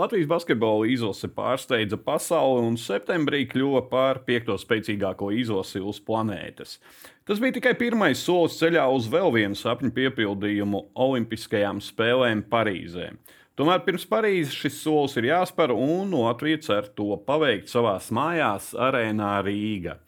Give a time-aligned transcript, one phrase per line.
[0.00, 6.78] Latvijas basketbola izlase pārsteidza pasauli un septembrī kļuva par piekto spēcīgāko izlasi uz planētas.
[7.28, 13.10] Tas bija tikai pirmais solis ceļā uz vēl vienu sapņu piepildījumu Olimpiskajām spēlēm Parīzē.
[13.60, 19.34] Tomēr pirms Parīzes šis solis ir jāspēr, un Latvija cer to paveikt savā mājās, arēnā
[19.44, 19.98] Rīgā.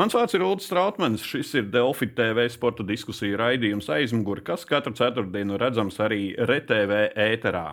[0.00, 1.22] Mans vārds ir Ulrichs Strautmans.
[1.24, 7.68] Šis ir Delfi TV sporta diskusiju raidījums aizmugurē, kas katru ceturtdienu redzams arī RTV ēterā.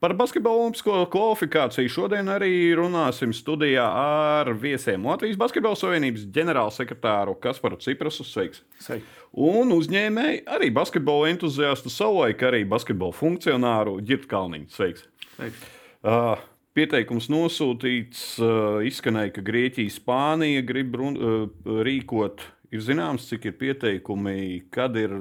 [0.00, 7.76] Par basketbolu olimpisko kvalifikāciju šodien arī runāsim studijā ar viesiem Latvijas Basketbola Savienības ģenerālsekretāru Kasparu
[7.84, 8.24] Ciprasu.
[8.24, 8.62] Sveiks!
[8.80, 9.04] Sveiki.
[9.44, 14.70] Un uzņēmēji arī basketbola entuziastu savulaik arī basketbola funkcionāru Girtu Kalniņu.
[14.72, 15.04] Sveiks!
[15.34, 15.68] Sveiks.
[16.00, 16.40] Uh,
[16.72, 22.46] Pieteikums nosūtīts, uh, izskanēja, ka Grieķija, Spānija grib run, uh, rīkot.
[22.72, 25.12] Ir zināms, cik ir pieteikumi, kad ir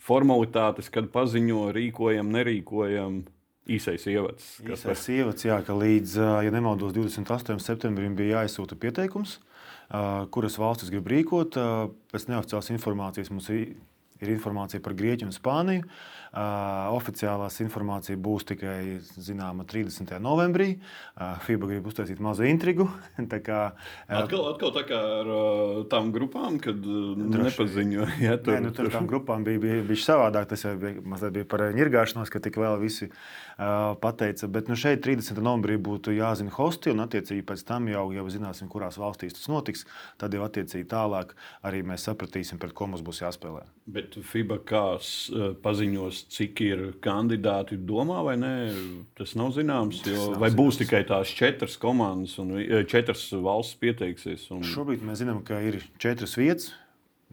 [0.00, 3.24] formalitātes, kad paziņo, rīkojam, nerīkojam.
[3.64, 4.50] Īsais ievads.
[4.60, 7.56] Īsais ievads, jā, ka līdz, ja nemaldos, 28.
[7.64, 9.38] septembrim bija jāizsūta pieteikums,
[10.34, 11.56] kuras valstis grib rīkot.
[12.12, 13.72] Pēc neoficiālas informācijas mums ir
[14.22, 15.86] ir informācija par Grieķiju un Spāniju.
[16.34, 20.16] Uh, oficiālās informācija būs tikai zināma 30.
[20.22, 20.72] novembrī.
[21.14, 22.88] Uh, FIBA grib uztaisīt mazu intrigu.
[23.32, 23.60] tā kā,
[24.08, 28.08] uh, atkal, atkal tā kā ar uh, tām grupām, kad uh, nepaziņo.
[28.24, 30.48] Ja, tur, Nē, nu, tur tām grupām bija, bija, bija savādāk.
[30.50, 33.14] Tas jau bija, mazliet bija par ņirgāšanos, ka tik vēl visi uh,
[33.56, 34.48] pateica.
[34.50, 35.38] Bet nu, šeit 30.
[35.38, 39.84] novembrī būtu jāzina hosti, un attiecīgi pēc tam jau, jau zināsim, kurās valstīs tas notiks.
[40.20, 41.34] Tad jau attiecīgi tālāk
[41.66, 43.64] arī mēs sapratīsim, pret ko mums būs jāspēlē.
[43.94, 44.84] Bet FIBA kā
[45.62, 48.54] paziņos, cik ir kandidāti domā, vai nē,
[49.18, 50.02] tas nav zināms.
[50.08, 52.56] Jo, vai būs tikai tās četras komandas un
[52.90, 54.48] četras valsts pieteiksies?
[54.54, 54.64] Un...
[54.66, 56.72] Šobrīd mēs zinām, ka ir četras vietas.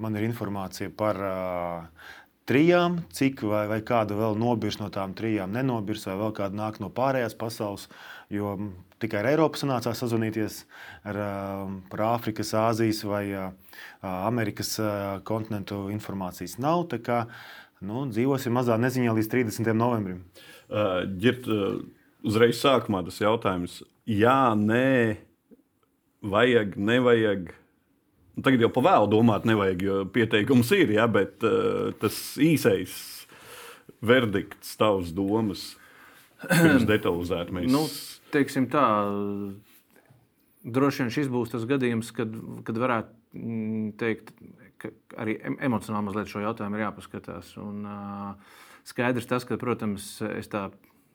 [0.01, 2.05] Man ir informācija par uh,
[2.51, 6.81] trijām, cik vai, vai kāda vēl nobirs no tām trijām, nenobirs, vai vēl kāda nāk
[6.83, 7.87] no pārējās pasaules.
[8.31, 8.57] Jo
[9.01, 10.61] tikai ar Eiropu sanācās sazvanīties
[11.07, 11.17] ar,
[11.91, 13.25] par Āfrikas, Āzijas vai
[14.01, 14.75] Amerikas
[15.27, 16.85] kontinentu informācijas nav.
[17.03, 17.25] Kā
[17.81, 19.73] nu, dzīvosim mazā neziņā līdz 30.
[19.77, 20.21] novembrim.
[20.71, 21.81] Uh, ģirt, uh,
[22.23, 23.81] uzreiz sākumā tas jautājums.
[24.07, 25.17] Jā, nē,
[26.21, 27.51] vajag, nevajag.
[28.41, 32.95] Nu, tagad jau pavēlu domāt, nevajag, jo pieteikums ir, ja, bet uh, tas īsais
[34.01, 35.75] verdikts, tavs domas,
[36.47, 37.67] pirms detalizēti mēs.
[37.69, 37.83] Nu,
[38.33, 38.81] teiksim tā,
[40.65, 42.33] droši vien šis būs tas gadījums, kad,
[42.65, 44.33] kad varētu mm, teikt,
[44.81, 44.89] ka
[45.21, 47.53] arī emocionāli mazliet šo jautājumu ir jāpaskatās.
[47.61, 48.57] Un, uh,
[48.89, 50.71] skaidrs tas, ka, protams, es tā,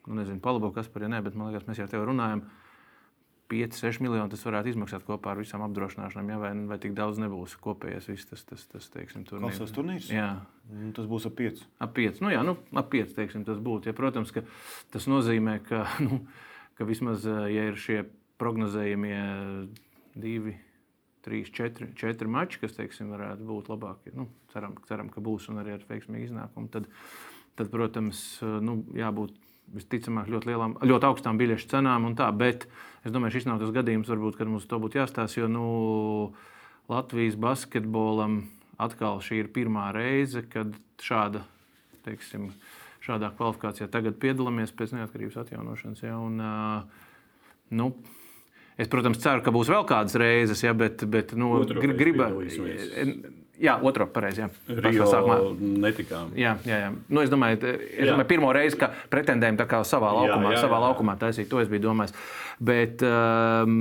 [0.07, 2.47] nu, nezinu, palaboju, kas par ja nē, bet man liekas, mēs jau te runājam.
[2.47, 2.66] 5,
[3.47, 7.55] 6 miljoni tas varētu izmaksāt kopā ar visām apdrošināšanām, ja vai, vai tik daudz nebūs
[7.63, 9.61] kopējais viss tas, tas, tas teiksim, turnīrs.
[9.63, 10.11] Tas turnīrs?
[10.11, 10.31] Jā.
[10.73, 11.63] Nu, tas būs ap 5.
[11.87, 13.91] Ap 5, nu jā, nu, ap 5, teiksim, tas būtu.
[13.91, 14.43] Ja, protams, ka
[14.95, 16.25] tas nozīmē, ka, nu,
[16.79, 18.03] ka vismaz, ja ir šie
[18.43, 19.23] prognozējumie
[20.19, 20.57] divi,
[21.27, 25.63] trīs, četri, četri mači, kas teiksim, varētu būt labākie, nu, ceram, ceram, ka būs un
[25.63, 26.91] arī ar veiksmīgu iznākumu, tad,
[27.59, 29.39] tad protams, nu, jābūt
[29.75, 32.09] visticamāk ļoti, lielām, ļoti augstām biļešu cenām.
[32.19, 32.69] Tā, bet
[33.07, 35.41] es domāju, šis nav tas gadījums, varbūt, kad mums to būtu jāstāsta.
[35.41, 35.67] Jo nu,
[36.91, 38.45] Latvijas basketbolam
[38.79, 41.43] atkal šī ir pirmā reize, kad šāda
[42.07, 42.51] teiksim,
[43.05, 46.05] šādā kvalifikācijā tagad piedalāmies pēc neatkarības atjaunošanas.
[46.05, 46.39] Ja, un,
[47.75, 47.89] nu,
[48.77, 52.47] es, protams, ceru, ka būs vēl kādas reizes, ja, bet, bet nu, gribētu.
[53.63, 54.43] Jā, otru pareizi.
[54.45, 54.49] Jā,
[54.85, 55.07] Rio
[55.57, 56.35] netikām.
[56.37, 56.89] Jā, jā, jā.
[57.09, 58.11] Nu, es domāju, es jā.
[58.11, 60.65] domāju, pirmo reizi, ka pretendējam savā laukumā, jā, jā, jā.
[60.67, 62.13] savā laukumā taisīt, to es biju domājis.
[62.61, 63.73] Bet um,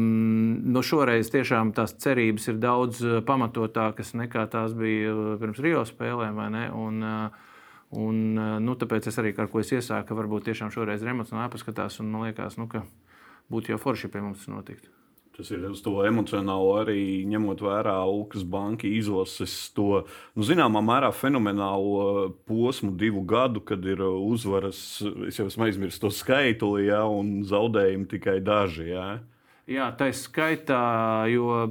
[0.75, 6.39] nu, šoreiz tiešām tās cerības ir daudz pamatotākas nekā tās bija pirms Rio spēlēm.
[6.75, 7.43] Un, uh,
[7.95, 11.13] Un, eh, nu, tāpēc es arī ar ko es iesāku, ka varbūt tiešām šoreiz ir
[11.13, 12.01] emocionāli jāpaskatās.
[12.01, 12.83] Man liekas, nu, ka
[13.51, 14.89] būtu jau forši pie mums notikt.
[15.35, 21.09] Tas ir uz to emocionāli arī ņemot vērā Ukas banka izlases to nu, zināmā mērā
[21.11, 24.79] fenomenālo posmu, divu gadu, kad ir uzvaras,
[25.27, 28.87] es jau esmu aizmirsis to skaitu, ja, un zaudējumi tikai daži.
[28.93, 29.07] Ja.
[29.67, 30.79] Jā, tā ir skaitā,
[31.33, 31.65] jo,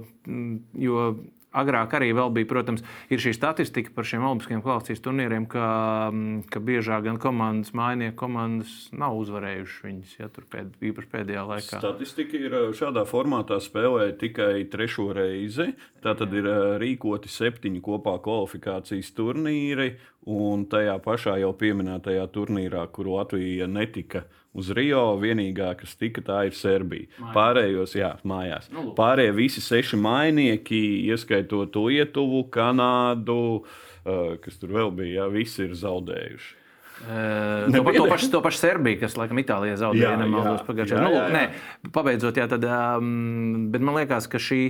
[0.84, 1.08] jo
[1.54, 2.82] Agrāk arī bija, protams,
[3.22, 5.66] šī statistika par šiem Olimpiskajiem kvalifikācijas turnīriem, ka,
[6.10, 11.44] mm, ka biežāk gan komandas, mājinieku komandas nav uzvarējušas viņas, ja tur pēd, īpaši pēdējā
[11.50, 11.78] laikā.
[11.78, 15.70] Statistika ir šādā formātā spēlē tikai trešo reizi.
[16.04, 16.48] Tā tad ir
[16.82, 19.94] rīkoti septiņi kopā kvalifikācijas turnīri,
[20.26, 24.24] un tajā pašā jau pieminētajā turnīrā, kur Latvija netika
[24.54, 25.04] uz Rio.
[25.20, 27.10] Vienīgā, kas tika, tā ir Serbija.
[27.18, 27.34] Mājās.
[27.36, 28.68] Pārējos, jā, mājās.
[28.74, 35.66] Nu, Pārējie visi seši mainieki, ieskaitot Lietuvu, Kanādu, uh, kas tur vēl bija, jā, visi
[35.66, 36.60] ir zaudējuši.
[36.94, 41.08] Uh, to, to, pašu, to pašu Serbiju, kas laikam Itālijā zaudēja, ja nemaldos pagājušajā gadā.
[41.10, 44.60] Nu, lūk, nē, pabeidzot, jā, tad, um, bet man liekas, ka šī,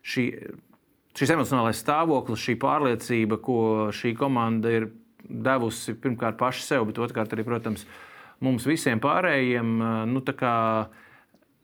[0.00, 0.24] šī,
[1.20, 3.58] šis emocionālais stāvoklis, šī pārliecība, ko
[3.94, 4.88] šī komanda ir
[5.28, 7.84] devusi pirmkārt paši sev, bet otrkārt arī, protams,
[8.44, 9.72] mums visiem pārējiem,
[10.12, 10.22] nu,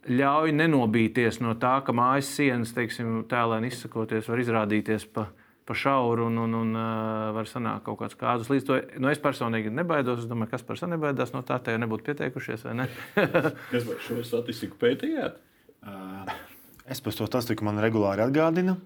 [0.02, 5.28] ļauj nenobīties no tā, ka mājas sienas, teiksim, tēlēni izsakoties, var izrādīties pa
[5.64, 6.78] pa šauru un, un, un
[7.36, 8.50] var sanākt kaut kāds kāzus.
[8.50, 10.24] Līdz to nu, es personīgi nebaidos.
[10.24, 12.66] Es domāju, kas par sevi nebaidās no tā, tā jau nebūtu pieteikušies.
[12.76, 12.88] Ne?
[13.72, 15.38] Kas vai šo statistiku pētījāt?
[15.82, 16.34] Uh,
[16.90, 18.76] es par to statistiku man regulāri atgādinu.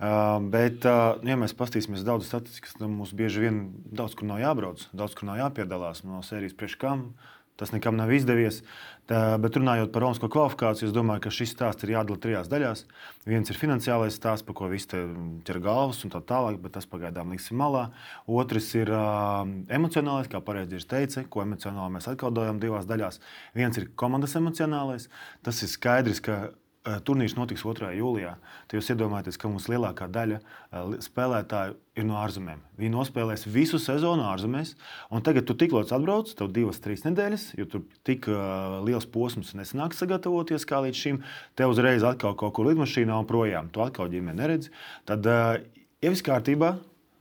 [0.00, 0.86] Bet,
[1.28, 3.58] ja mēs paskatīsimies daudz statistikas, tad mums bieži vien
[3.92, 7.10] daudz kur nav jābrauc, daudz kur nav jāpiedalās no sērijas priekš kam.
[7.60, 8.62] Tas nekam nav izdevies.
[9.10, 12.86] Tā, bet runājot par Romasko kvalifikāciju, es domāju, ka šis stāsts ir jādala trijās daļās.
[13.28, 15.02] Viens ir finansiālais stāsts, par ko visi
[15.44, 17.90] ķer galvas un tā tālāk, bet tas pagaidām liksim malā.
[18.24, 19.42] Otrs ir uh,
[19.76, 23.20] emocionālais, kā pareizi ir teicis, ko emocionāli mēs atkārtojam divās daļās.
[23.60, 25.10] Viens ir komandas emocionālais.
[25.44, 26.46] Tas ir skaidrs, ka
[27.04, 27.90] turnīrs notiks 2.
[27.98, 28.32] jūlijā.
[28.68, 30.38] Tad jūs iedomājaties, ka mums lielākā daļa
[31.04, 32.62] spēlētāju ir no ārzemēm.
[32.80, 34.72] Viņi nospēlēs visu sezonu ārzemēs,
[35.12, 38.30] un tagad tu tik ļoti atbrauc, tev divas, trīs nedēļas, jo tur tik
[38.86, 41.20] liels posms nesanāks sagatavoties kā līdz šim.
[41.58, 43.68] Te uzreiz atkal kaut kur lidmašīnā un projām.
[43.74, 44.72] Tu atkal ģimeni neredzi.
[45.10, 46.78] Tad, ja viss kārtībā,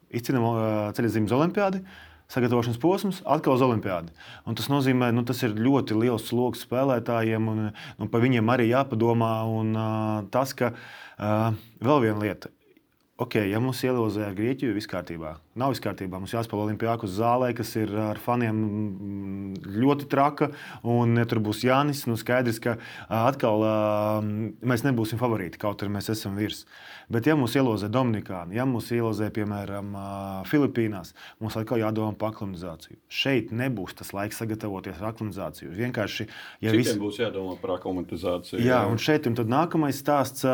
[0.09, 0.61] izcinām uh,
[0.97, 1.83] ceļojuma olimpiādu
[2.30, 4.14] sagatavošanas posms, atkal uz olimpiādu.
[4.46, 8.54] Un tas nozīmē, ka nu, tas ir ļoti liels sloks spēlētājiem, un nu, par viņiem
[8.54, 9.34] arī jāpadomā.
[9.50, 12.54] Un, uh, tas, ka uh, vēl viena lieta.
[13.19, 15.33] Ok, ja mums ielūzē ar Grieķiju, viss kārtībā.
[15.60, 16.21] Nav viss kārtībā.
[16.21, 18.62] Mums jāspēlē Olimpijākus zālē, kas ir ar faniem
[19.60, 20.48] ļoti traka.
[20.88, 22.77] Un, ja tur būs Jānis, nu skaidrs, ka
[23.12, 23.66] atkal
[24.63, 26.63] mēs nebūsim favorīti, kaut arī mēs esam virs.
[27.12, 29.95] Bet, ja mums ielūzē Dominikāna, ja mums ielūzē, piemēram,
[30.48, 31.12] Filipīnās,
[31.44, 33.01] mums atkal jādomā par aklimatizāciju.
[33.12, 35.74] Šeit nebūs tas laiks sagatavoties ar aklimatizāciju.
[35.75, 36.30] Vienkārši,
[36.63, 38.62] ja viss būs jādomā par aklimatizāciju.
[38.63, 40.45] Jā, un šeit un nākamais stāsts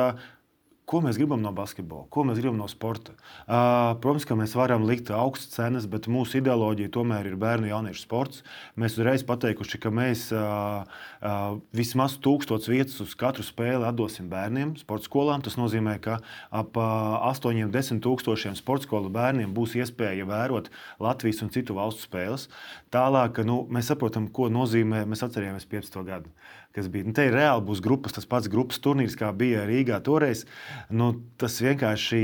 [0.85, 3.15] Ko mēs gribam no basketbola, ko mēs gribam no sporta?
[3.47, 7.71] Uh, protams, ka mēs varam likt augstas cenas, bet mūsu ideoloģija tomēr ir bērnu un
[7.71, 8.43] jauniešu sports.
[8.77, 14.75] Mēs uzreiz pateikuši, ka mēs uh, uh, vismaz tūkstotis vietas uz katru spēli atdosim bērniem,
[14.77, 15.41] sporta skolām.
[15.45, 16.19] Tas nozīmē, ka
[16.53, 20.69] ap uh, 8-10 tūkstošiem sporta skolu bērniem būs iespēja vērot
[21.01, 22.45] Latvijas un citu valstu spēles.
[22.93, 26.05] Tālāk, nu, mēs saprotam, ko nozīmē, mēs atcerējāmies 15.
[26.05, 26.29] gadu
[26.75, 27.07] kas bija.
[27.07, 30.45] Nu, te ir reāli būs grupas, tas pats grupas turnīrs, kā bija Rīgā toreiz.
[30.93, 32.23] Nu, tas vienkārši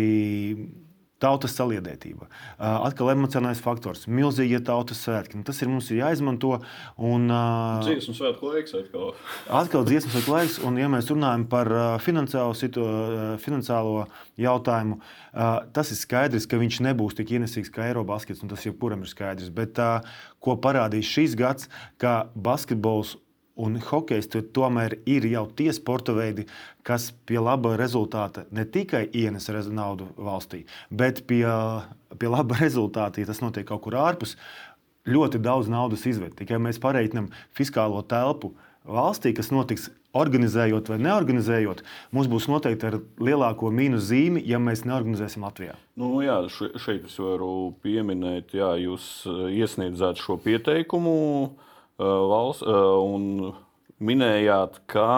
[1.21, 2.27] tautas saliedētība.
[2.57, 5.37] Atkal emocionālais faktors, milzīgie tautas svētki.
[5.39, 6.55] Nu, tas ir mums ir jāizmanto.
[6.97, 9.13] Un, uh, dziesmu svētku laiks atkal.
[9.61, 14.07] atkal dziesmu svētku laiks, un ja mēs runājam par uh, finansiālo, situ, uh, finansiālo
[14.41, 19.05] jautājumu, uh, tas ir skaidrs, ka viņš nebūs tik ienesīgs kā Eirobaskets, un tas jebkuram
[19.05, 19.53] ir skaidrs.
[19.53, 20.01] Bet uh,
[20.41, 21.69] ko parādīs šis gads,
[22.01, 23.19] ka basketbols
[23.61, 26.47] Un hokejs tomēr ir jau tie sporta veidi,
[26.87, 31.45] kas pie laba rezultāta ne tikai ienes naudu valstī, bet pie,
[32.17, 34.37] pie laba rezultāta, ja tas notiek kaut kur ārpus,
[35.05, 36.35] ļoti daudz naudas izved.
[36.37, 38.53] Tikai mēs pareiķinām fiskālo telpu
[38.85, 44.83] valstī, kas notiks organizējot vai neorganizējot, mums būs noteikti ar lielāko mīnus zīmi, ja mēs
[44.87, 45.77] neorganizēsim Latvijā.
[45.99, 51.13] Nu, jā, šeit es varu pieminēt, ja jūs iesniedzāt šo pieteikumu
[51.99, 53.51] valsts, un
[54.01, 55.09] minējāt, ka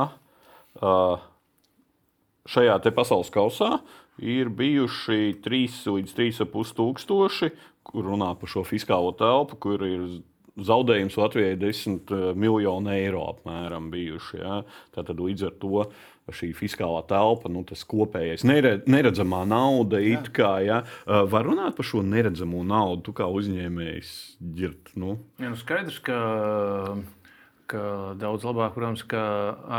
[2.50, 3.77] šajā pasaules kausā
[4.20, 7.51] ir bijuši 3 līdz 3,5 tūkstoši,
[7.84, 10.06] kur runā par šo fiskālo telpu, kur ir
[10.53, 14.38] zaudējums Latvijai 10 miljonu eiro apmēram bijuši.
[14.38, 14.60] Ja?
[14.94, 15.86] Tātad līdz ar to
[16.32, 20.00] šī fiskālā telpa, nu, tas kopējais neredzamā nauda,
[20.34, 20.80] kā, ja?
[21.06, 24.94] var runāt par šo neredzamo naudu, tu kā uzņēmējs ģirt.
[25.00, 25.18] Nu?
[25.42, 26.20] Ja, nu skaidrs, ka,
[27.72, 27.84] ka
[28.20, 29.24] daudz labāk, protams, ka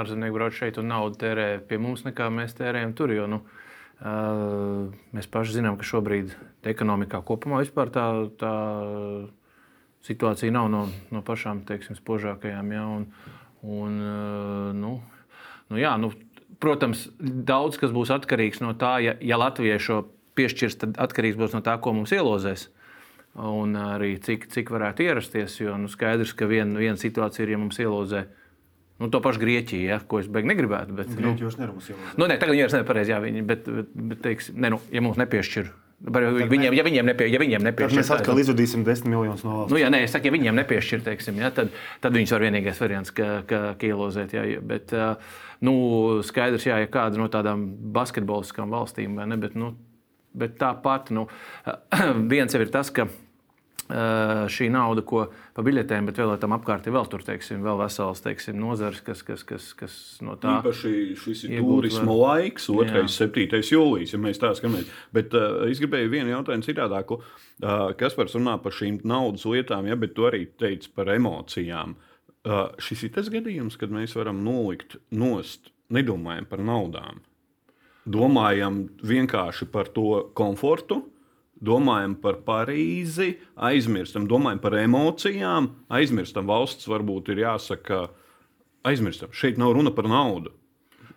[0.02, 3.14] ārzemnieki brauc šeit un naudu tērē pie mums, nekā mēs tērējam tur.
[3.16, 3.40] Jo, nu,
[5.16, 6.34] mēs paši zinām, ka šobrīd
[6.74, 8.54] ekonomikā kopumā tā, tā
[10.04, 10.84] situācija nav no,
[11.14, 12.76] no pašām teiksim, spožākajām.
[12.76, 12.84] Ja?
[12.98, 13.08] Un,
[13.64, 13.98] un,
[14.76, 14.94] nu,
[15.70, 16.12] nu, jā, nu,
[16.62, 20.04] Protams, daudz kas būs atkarīgs no tā, ja, ja Latvijai šo
[20.38, 22.68] piešķirs, tad atkarīgs būs no tā, ko mums ielozēs.
[23.34, 25.58] Un arī cik, cik varētu ierasties.
[25.58, 28.26] Jo nu, skaidrs, ka viena vien situācija ir, ja mums ielozē
[29.02, 30.94] nu, to pašu Grieķiju, ja, ko es beigās negribētu.
[30.94, 32.18] Bet, nu, Grieķijos nevaram ielozēt.
[32.20, 35.02] Nu, ne, tagad viņi vairs nepareizi, jā, viņi, bet, bet, bet teiks, ne, nu, ja
[35.04, 35.18] mums
[36.02, 39.60] nepiešķir Viņiem, ja viņiem, nepie, ja viņiem nepiešķir, tad mēs atkal izvadīsim 10 miljonus no
[39.60, 39.72] valsts.
[39.72, 41.72] Nu, ja, nē, es saku, ja viņiem nepiešķir, teiksim, ja, tad,
[42.04, 44.34] tad viņš var vienīgais variants, ka, ka, ka ielozēt.
[44.36, 44.92] Ja, bet,
[45.64, 45.74] nu,
[46.26, 49.74] skaidrs, jā, ja kāda no tādām basketboliskām valstīm, ne, bet, nu,
[50.36, 51.28] bet tāpat nu,
[52.34, 53.08] viens jau ir tas, ka
[53.84, 58.22] šī nauda, ko pa biļetēm, bet vēl tam apkārt ir vēl, tur, teiksim, vēl vesels
[58.24, 62.40] teiksim, nozars, kas, kas, kas, kas no tā īpaši šis ir turisma var...
[62.40, 63.04] laiks, 2.
[63.12, 63.60] 7.
[63.74, 64.88] jūlijas, ja mēs tā skatāmies.
[65.14, 67.20] Bet uh, es gribēju vienu jautājumu citādāku.
[67.20, 71.98] Uh, kas var runāt par šīm naudas lietām, ja, bet tu arī teici par emocijām.
[72.44, 77.20] Uh, šis ir tas gadījums, kad mēs varam nolikt nost, nedomājam par naudām.
[78.04, 81.04] Domājam vienkārši par to komfortu,
[81.62, 88.06] domājam par Parīzi, aizmirstam, domājam par emocijām, aizmirstam valsts, varbūt ir jāsaka,
[88.86, 89.32] aizmirstam.
[89.32, 90.52] Šeit nav runa par naudu.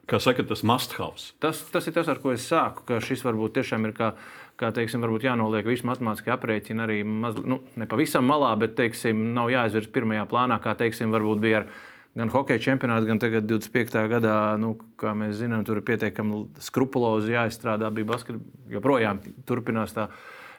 [0.08, 1.20] Kā saka, tas must-have.
[1.44, 2.86] Tas, tas ir tas, ar ko es sāku.
[2.88, 4.14] Ka šis varbūt tiešām ir kā,
[4.56, 9.52] kā teiksim, jānoliek visu matemātiskā aprēķina arī maz, nu, ne pavisam malā, bet teiksim, nav
[9.52, 11.68] jāizvirz pirmajā plānā, kā teiksim, varbūt bija ar
[12.18, 14.00] gan hokeja čempionāts, gan 25.
[14.12, 17.92] gadā, nu, kā mēs zinām, tur ir pietiekami skrupulozi jāizstrādā.
[17.94, 20.10] Bija basketbols, joprojām turpinās tā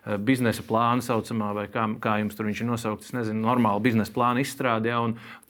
[0.08, 4.40] Eh, biznesa plāna saucamā, vai kā, kā jums tur ir nosaukts, nezinu, normāla biznesa plāna
[4.40, 4.94] izstrādē.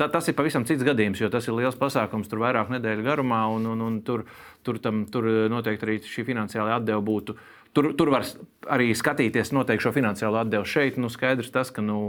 [0.00, 3.44] Tā, tas ir pavisam cits gadījums, jo tas ir liels pasākums, tur vairāk nedēļu garumā,
[3.54, 4.24] un, un, un tur,
[4.66, 7.36] tur, tam, tur noteikti arī šī finansiāla atdeva būtu.
[7.76, 8.26] Tur, tur var
[8.72, 10.66] arī skatīties noteikti šo finansiālo atdevu.
[10.66, 12.00] Šeit nu, skaidrs tas, ka, nu,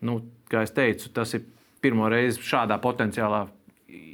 [0.00, 0.16] nu,
[0.48, 1.44] kā jau teicu, tas ir
[1.80, 3.46] pirmo reizi šādā potenciālā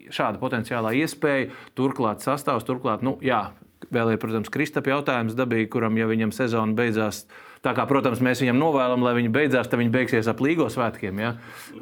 [0.06, 3.49] šāda potenciālā iespēja, turklāt sastāvs, turklāt, nu, jā,
[3.92, 7.26] Vēl ir, protams, Kristapa jautājums dabīgi, kuram, ja viņam sezona beidzās,
[7.62, 11.20] tā kā, protams, mēs viņam novēlam, lai viņa beidzās, tad viņa beigsies ap līgo svētkiem.
[11.20, 11.35] Ja?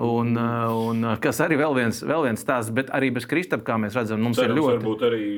[0.02, 3.96] Un, un, kas arī vēl viens, vēl viens stāsts, bet arī bez Kristapa, kā mēs
[3.96, 4.80] redzam, mums Cerams, ir ļoti.
[4.82, 5.28] Varbūt arī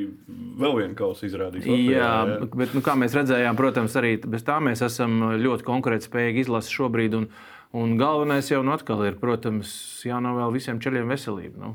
[0.64, 1.68] vēl viena kausa izrādīs.
[1.68, 5.68] Latvijā, jā, jā, bet, nu, kā mēs redzējām, protams, arī bez tā mēs esam ļoti
[5.68, 7.20] konkurētspējīgi izlasi šobrīd.
[7.20, 7.28] Un,
[7.74, 9.72] un galvenais jau nu atkal ir, protams,
[10.06, 11.62] jānovēl visiem ceļiem veselību.
[11.62, 11.74] Nu.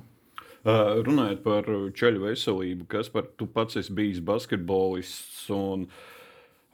[0.62, 1.66] Runājot par
[1.98, 5.48] ceļu veselību, kas par tu pats esi bijis basketbolists.
[5.56, 5.88] Un,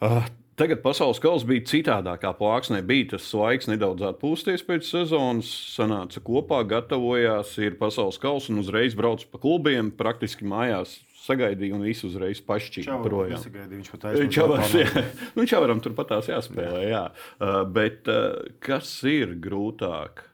[0.04, 2.80] uh, Tagad pasaules kausa bija citādākā plāksnē.
[2.82, 8.98] Bija tas laiks nedaudz atpūsties pēc sezonas, sanāca kopā, gatavojās, ir pasaules kausa un uzreiz
[8.98, 10.96] brauc pa klubiem, praktiski mājās
[11.28, 13.44] sagaidīja un visu uzreiz pašķīra projām.
[13.74, 15.04] Viņš pat aizsāca.
[15.38, 17.04] Nu, Čavaram turpat tās jāspēlē, jā.
[17.38, 20.26] Uh, bet uh, kas ir grūtāk?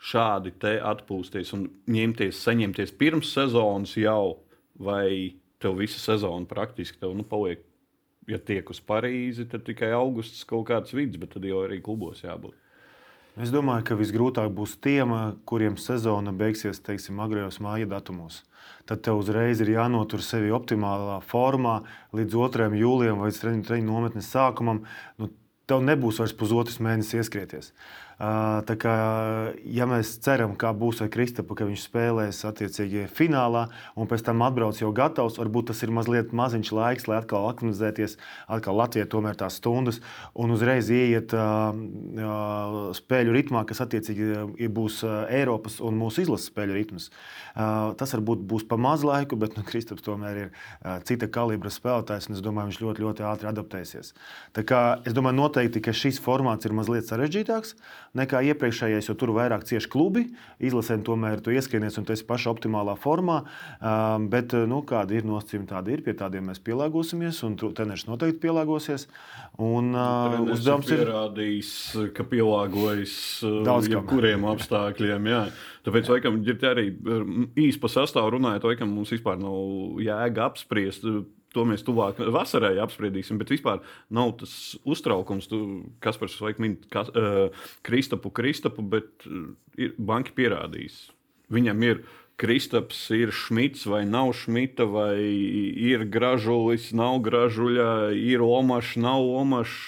[0.00, 4.40] šādi atpūsties un ņemties, saņemties pirms sezonas jau,
[4.80, 7.60] vai tev visa sezona praktiski tev, nu, paliek,
[8.30, 12.24] ja tiek uz Parīzi, tad tikai augusts kaut kāds vidus, bet tad jau arī klubos
[12.24, 12.56] jābūt.
[13.38, 15.12] Es domāju, ka visgrūtāk būs tiem,
[15.46, 18.42] kuriem sezona beigsies teiksim, agrējos māja datumos.
[18.90, 21.80] Tad tev uzreiz ir jānotur sevi optimālā formā
[22.16, 22.70] līdz 2.
[22.80, 24.82] jūlijam vai treniņu nometnes sākumam.
[25.20, 25.30] Nu,
[25.70, 27.70] tev nebūs vairs pusotrs mēnesis ieskrieties.
[28.20, 28.94] Tā kā,
[29.64, 33.62] ja mēs ceram, kā būs ar Kristapu, ka viņš spēlēs attiecīgi finālā
[33.96, 38.18] un pēc tam atbrauc jau gatavs, varbūt tas ir mazliet maziņš laiks, lai atkal aklimatizēties,
[38.52, 40.02] atkal Latvijai tomēr tās stundas
[40.36, 41.32] un uzreiz ieiet
[42.98, 45.00] spēļu ritmā, kas attiecīgi būs
[45.32, 47.08] Eiropas un mūsu izlases spēļu ritms.
[47.56, 50.52] Tas varbūt būs pa maz laiku, bet nu, Kristaps tomēr ir
[51.08, 54.12] cita kalibra spēlētājs un es domāju, viņš ļoti, ļoti ātri adaptēsies.
[54.52, 57.78] Tā kā es domāju noteikti, ka šis formāts ir mazliet sarežģītāks
[58.18, 60.24] nekā iepriekšējais, jo tur vairāk cieši klubi.
[60.62, 63.40] Izlasēm tomēr tu ieskrienies un tu esi pašā optimālā formā.
[63.78, 66.02] Um, bet nu, kāda ir nosacījuma, tāda ir.
[66.06, 69.06] Pie tādiem mēs pielāgosimies, un treneris noteikti pielāgosies.
[69.62, 71.72] Un, uh, uzdevums ir pierādījis,
[72.16, 73.16] ka pielāgojas
[73.66, 75.30] daudz kuriem apstākļiem.
[75.30, 75.42] Jā.
[75.86, 76.90] Tāpēc, laikam, ir arī
[77.58, 81.06] īsi par sastāvu runājot, laikam, mums vispār nav jēga apspriest
[81.54, 83.82] to mēs tuvāk vasarai apspriedīsim, bet vispār
[84.14, 84.54] nav tas
[84.88, 85.60] uztraukums, tu,
[86.04, 91.02] kas par šo laiku min uh, Kristapu, Kristapu, bet uh, ir banki pierādījis.
[91.50, 92.04] Viņam ir
[92.40, 99.80] Kristaps, ir Šmits vai nav Šmita, vai ir gražulis, nav gražuļa, ir omašs, nav omašs.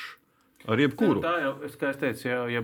[0.63, 1.19] Ar jebkuru.
[1.25, 2.61] Tā jau, kā es teicu, jau, ja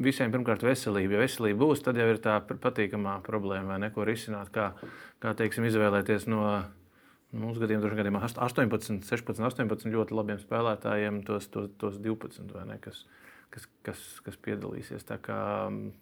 [0.00, 1.18] visiem pirmkārt veselība.
[1.18, 4.70] Ja veselība būs, tad jau ir tā patīkamā problēma, vai neko risināt, kā,
[5.20, 6.46] kā teiksim, izvēlēties no
[7.32, 12.76] Mūsu gadījumā, dažiem gadījumiem 18, 16, 18 ļoti labiem spēlētājiem, tos, tos, tos 12, ne,
[12.82, 13.06] kas,
[13.54, 15.06] kas, kas, kas piedalīsies.
[15.08, 15.40] Tā kā,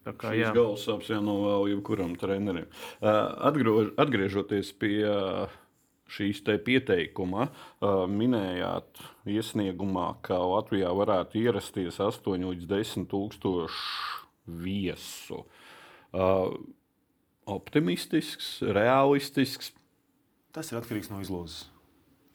[0.07, 2.67] tā kā Šīs galvas sāpes jānovēl jebkuram trenerim.
[3.01, 5.05] Atgrož, atgriežoties pie
[6.11, 7.49] šīs pieteikuma,
[8.11, 15.45] minējāt iesniegumā, ka Latvijā varētu ierasties 8 līdz 10 tūkstoši viesu.
[17.51, 19.71] Optimistisks, realistisks,
[20.55, 21.69] Tas ir atkarīgs no izlozes.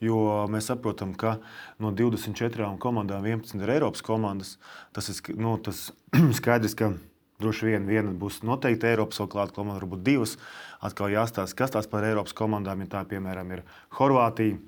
[0.00, 1.38] Jo mēs saprotam, ka
[1.80, 4.56] no 24 komandām 11 ir Eiropas komandas.
[4.96, 5.90] Tas ir nu, tas
[6.38, 6.92] skaidrs, ka
[7.40, 10.36] droši vien viena būs noteikti Eiropas, vēl klāta komanda, varbūt divas.
[10.84, 13.64] Atkal jāstāsta, kas tās par Eiropas komandām, ja tā piemēram ir
[13.98, 14.60] Horvātija.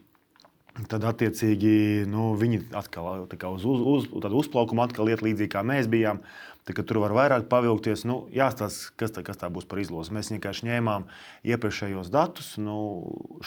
[0.79, 6.21] Tad, attiecīgi, nu, viņi atkal uz, uz, uz, uzplaukumu atkal iet līdzīgi kā mēs bijām.
[6.69, 8.05] Tā, tur var vairāk pavilkties.
[8.09, 10.13] Nu, jāstāsta, kas, tā, kas tā būs par izlozi.
[10.17, 11.07] Mēs vienkārši ņēmām
[11.49, 12.51] iepriekšējos datus.
[12.61, 12.77] Nu,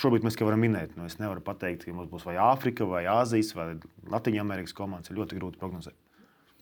[0.01, 0.95] šobrīd mēs varam minēt.
[0.97, 3.75] Nu, es nevaru pateikt, ka mums būs vai Āfrika, vai Āzijas, vai
[4.09, 5.13] Latvijas Amerikas komandas.
[5.13, 5.97] Ir ļoti grūti prognozēt.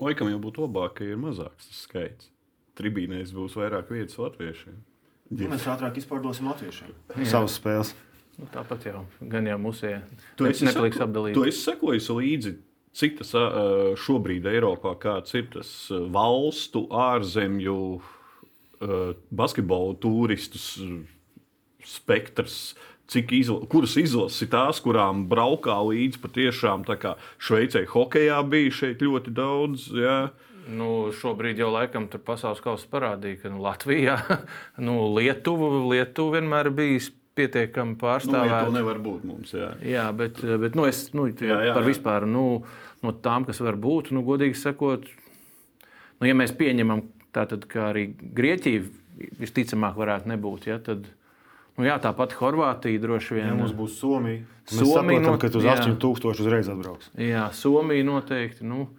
[0.04, 2.30] Laikam jau būtu labāk, ka ir mazāks tas skaits.
[2.80, 4.78] Tribīnēs būs vairāk vietas latviešiem.
[5.30, 5.50] Ja.
[5.52, 6.94] Mēs ātrāk izpārdosim latviešiem
[7.28, 7.92] savas spēles.
[8.40, 9.90] Nu, tāpat jau gan jau mūsu
[11.04, 11.36] apdalīts.
[11.36, 12.54] Tu esi sekojis līdzi,
[12.98, 13.34] cik tas
[14.02, 15.72] šobrīd Eiropā, kāds ir tas
[16.14, 17.80] valstu, ārzemju
[20.00, 21.02] turistus ā,
[21.86, 22.76] spektrs.
[23.10, 26.84] Izla, kuras izlases ir tās, kurām braukā līdzi patiešām
[27.42, 29.88] Šveicē hokeja bija šeit ļoti daudz.
[29.98, 30.20] Jā.
[30.70, 34.20] Nu, šobrīd jau laikam tur pasaules kausa parādīja, ka nu, Latvijā,
[34.86, 37.96] nu, Lietuva, Lietuva vienmēr bijis pietiekami
[38.44, 39.54] Nu, ja to nevar būt mums.
[39.56, 39.72] Jā.
[39.86, 41.88] Jā, bet, bet nu, es nu, jā, Jā, par jā.
[41.90, 42.46] vispār nu,
[43.06, 45.08] no tām, kas var būt, nu, godīgi sakot,
[46.20, 47.06] nu, ja mēs pieņemam,
[47.36, 48.84] tātad, ka arī Grieķija
[49.40, 51.08] visticamāk varētu nebūt, ja, tad
[51.80, 53.50] nu, jā, tāpat Horvātija droši vien.
[53.52, 55.76] Ja mums būs Somija, mēs Somija saprotam, no- ka uz jā.
[55.80, 57.12] 8000 uzreiz atbrauks.
[57.20, 58.68] Jā, Somija noteikti.
[58.68, 58.90] Nu,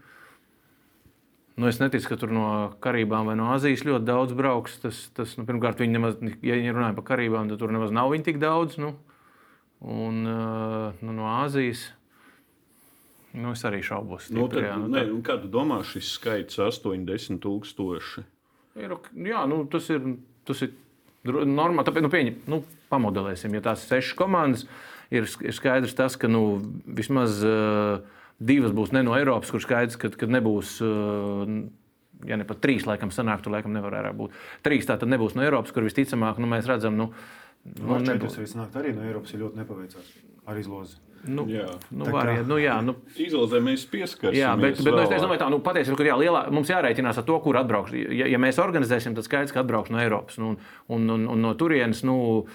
[1.61, 2.47] nu es neticu, ka tur no
[2.85, 4.79] Karībām vai no Azijas ļoti daudz brauks.
[4.83, 8.11] Tas, tas, nu, pirmkārt, viņi nemaz, ja viņi runāja par Karībām, tad tur nemaz nav
[8.15, 8.79] viņi tik daudz.
[8.81, 8.95] Nu,
[9.85, 11.87] un uh, nu, no Āzijas.
[13.37, 14.27] Nu, es arī šaubos.
[14.35, 18.25] Nu, stipri, tad, jā, nu, ne, tā- nu, kā tu domā, šis skaits- 80 tūkstoši?
[18.83, 20.01] Ir, ok- jā, nu, tas ir,
[20.49, 20.73] tas ir
[21.27, 21.87] normāli.
[21.87, 24.65] Tāpēc, nu, pieņem, nu, pamodelēsim, ja tās sešas komandas,
[25.15, 26.43] ir, ir skaidrs tas, ka nu,
[26.87, 28.01] vismaz uh,
[28.41, 30.79] divas būs ne no Eiropas, kur skaidrs, ka, ka nebūs.
[30.85, 31.69] Uh,
[32.29, 34.35] Ja ne pat trīs, laikam, sanāk, tur laikam nevar vairāk būt.
[34.61, 37.07] Trīs tā tad nebūs no Eiropas, kur visticamāk, nu, mēs redzam, nu,
[37.65, 38.37] nu, Man nebūs.
[38.37, 40.11] ka arī no Eiropas ir ļoti nepaveicās
[40.45, 40.99] ar izlozi.
[41.29, 41.67] Nu, Jā.
[41.93, 44.41] nu, var, kā- nu, jā, nu, Izlozē mēs pieskarsimies.
[44.41, 47.27] Jā, bet, bet nu, es domāju, tā nu, patiesībā, ka jā, lielā, mums jārēķinās ar
[47.29, 47.93] to, kur atbrauks.
[47.93, 50.39] Ja, ja mēs organizēsim, tad skaidrs, ka atbrauks no Eiropas.
[50.41, 50.55] Nu,
[50.89, 52.47] un, un, un no turienes nu,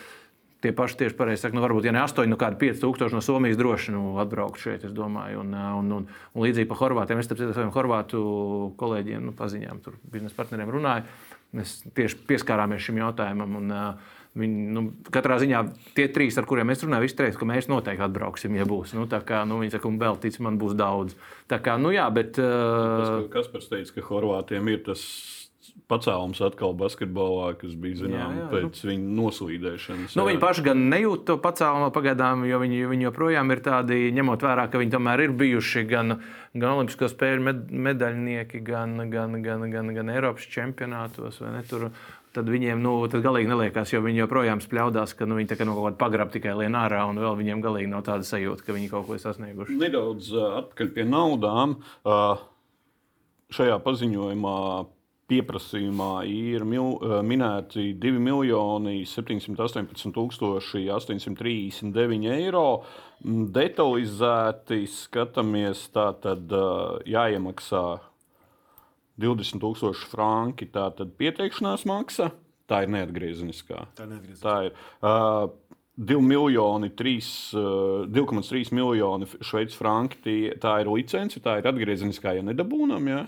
[0.64, 3.60] tie paši tieši pareizi saka, nu, varbūt, ja ne 8, nu kādi 5000 no Somijas
[3.60, 5.44] droši nu, atbraukt šeit, es domāju.
[5.44, 7.22] Un, un, un, un līdzīgi par Horvātiem.
[7.22, 8.22] Es ar saviem horvātu
[8.80, 11.08] kolēģiem, nu, paziņām, tur biznesa partneriem runāju.
[11.56, 13.58] Mēs tieši pieskārāmies šim jautājumam.
[13.62, 14.82] Un, uh, Viņi, nu,
[15.16, 15.62] katrā ziņā
[15.96, 18.92] tie trīs, ar kuriem mēs runājam, visi teica, ka mēs noteikti atbrauksim, ja būs.
[18.98, 21.16] Nu, kā nu, viņi saka, un vēl tic, man būs daudz.
[21.48, 22.36] Tā kā, nu jā, bet.
[22.44, 25.06] Uh, Kas pēc teica, ka Horvātiem ir tas
[25.92, 28.90] pacēlums atkal basketbolā, kas bija zināms pēc nu.
[28.90, 30.18] viņa noslīdēšanas.
[30.18, 34.46] Nu, viņi paši gan nejūt to pacēlumu pagaidām, jo viņi, viņi joprojām ir tādi, ņemot
[34.48, 36.18] vērā, ka viņi tomēr ir bijuši gan,
[36.56, 41.42] gan Olimpisko spēļu med, medaļnieki, gan, gan, gan, gan, gan Eiropas čempionātos.
[41.70, 41.92] Tur,
[42.36, 45.70] tad viņiem nu, tad galīgi neliekās, jo viņi joprojām spļaudās, ka nu, viņi tā kā
[45.70, 48.76] no kaut kāda pagraba tikai lien ārā, un vēl viņiem galīgi nav tāda sajūta, ka
[48.76, 49.78] viņi kaut ko ir sasnieguši.
[49.80, 51.78] Nedaudz atpakaļ pie naudām.
[53.56, 54.60] Šajā paziņojumā
[55.32, 62.68] pieprasījumā ir mil, uh, minēti 2 miljoni 718 tūkstoši 839 eiro.
[63.24, 67.86] Mm, Detalizēti skatāmies, tā tad uh, jāiemaksā
[69.22, 70.70] 20 tūkstoši franki.
[70.72, 72.32] Tā tad pieteikšanās maksa,
[72.70, 73.88] tā ir neatgriezeniskā.
[73.98, 74.44] Tā neatgriezīsies.
[74.44, 75.48] Tā ir uh,
[75.96, 77.16] 2 miljoni, 3,
[77.56, 80.22] uh, 2,3 miljoni šveicis franki.
[80.26, 83.10] Tie, tā ir licence, tā ir atgriezeniskā, ja nedabūnam.
[83.10, 83.24] Ja?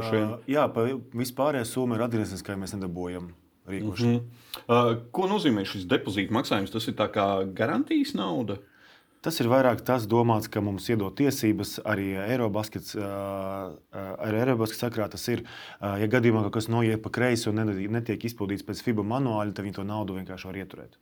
[0.00, 0.86] Uh, jā, pa
[1.18, 3.30] vispārējā summa ir atgriezeniskā, ja mēs nedabūjam
[3.70, 4.18] rīkošanu.
[4.18, 4.42] Mm.
[4.66, 6.72] Uh, ko nozīmē šis depozīta maksājums?
[6.74, 7.26] Tas ir tā kā
[7.56, 8.58] garantijas nauda.
[9.22, 12.96] Tas ir vairāk tas domāts, ka mums iedod tiesības arī Eirobaskets.
[12.98, 15.44] Ar Eirobaskets sakrā tas ir,
[15.78, 19.62] ja gadījumā kaut kas noiet pa kreisi un ne- netiek izpildīts pēc FIBA manuāla, tad
[19.62, 20.98] viņi to naudu vienkārši var ieturēt.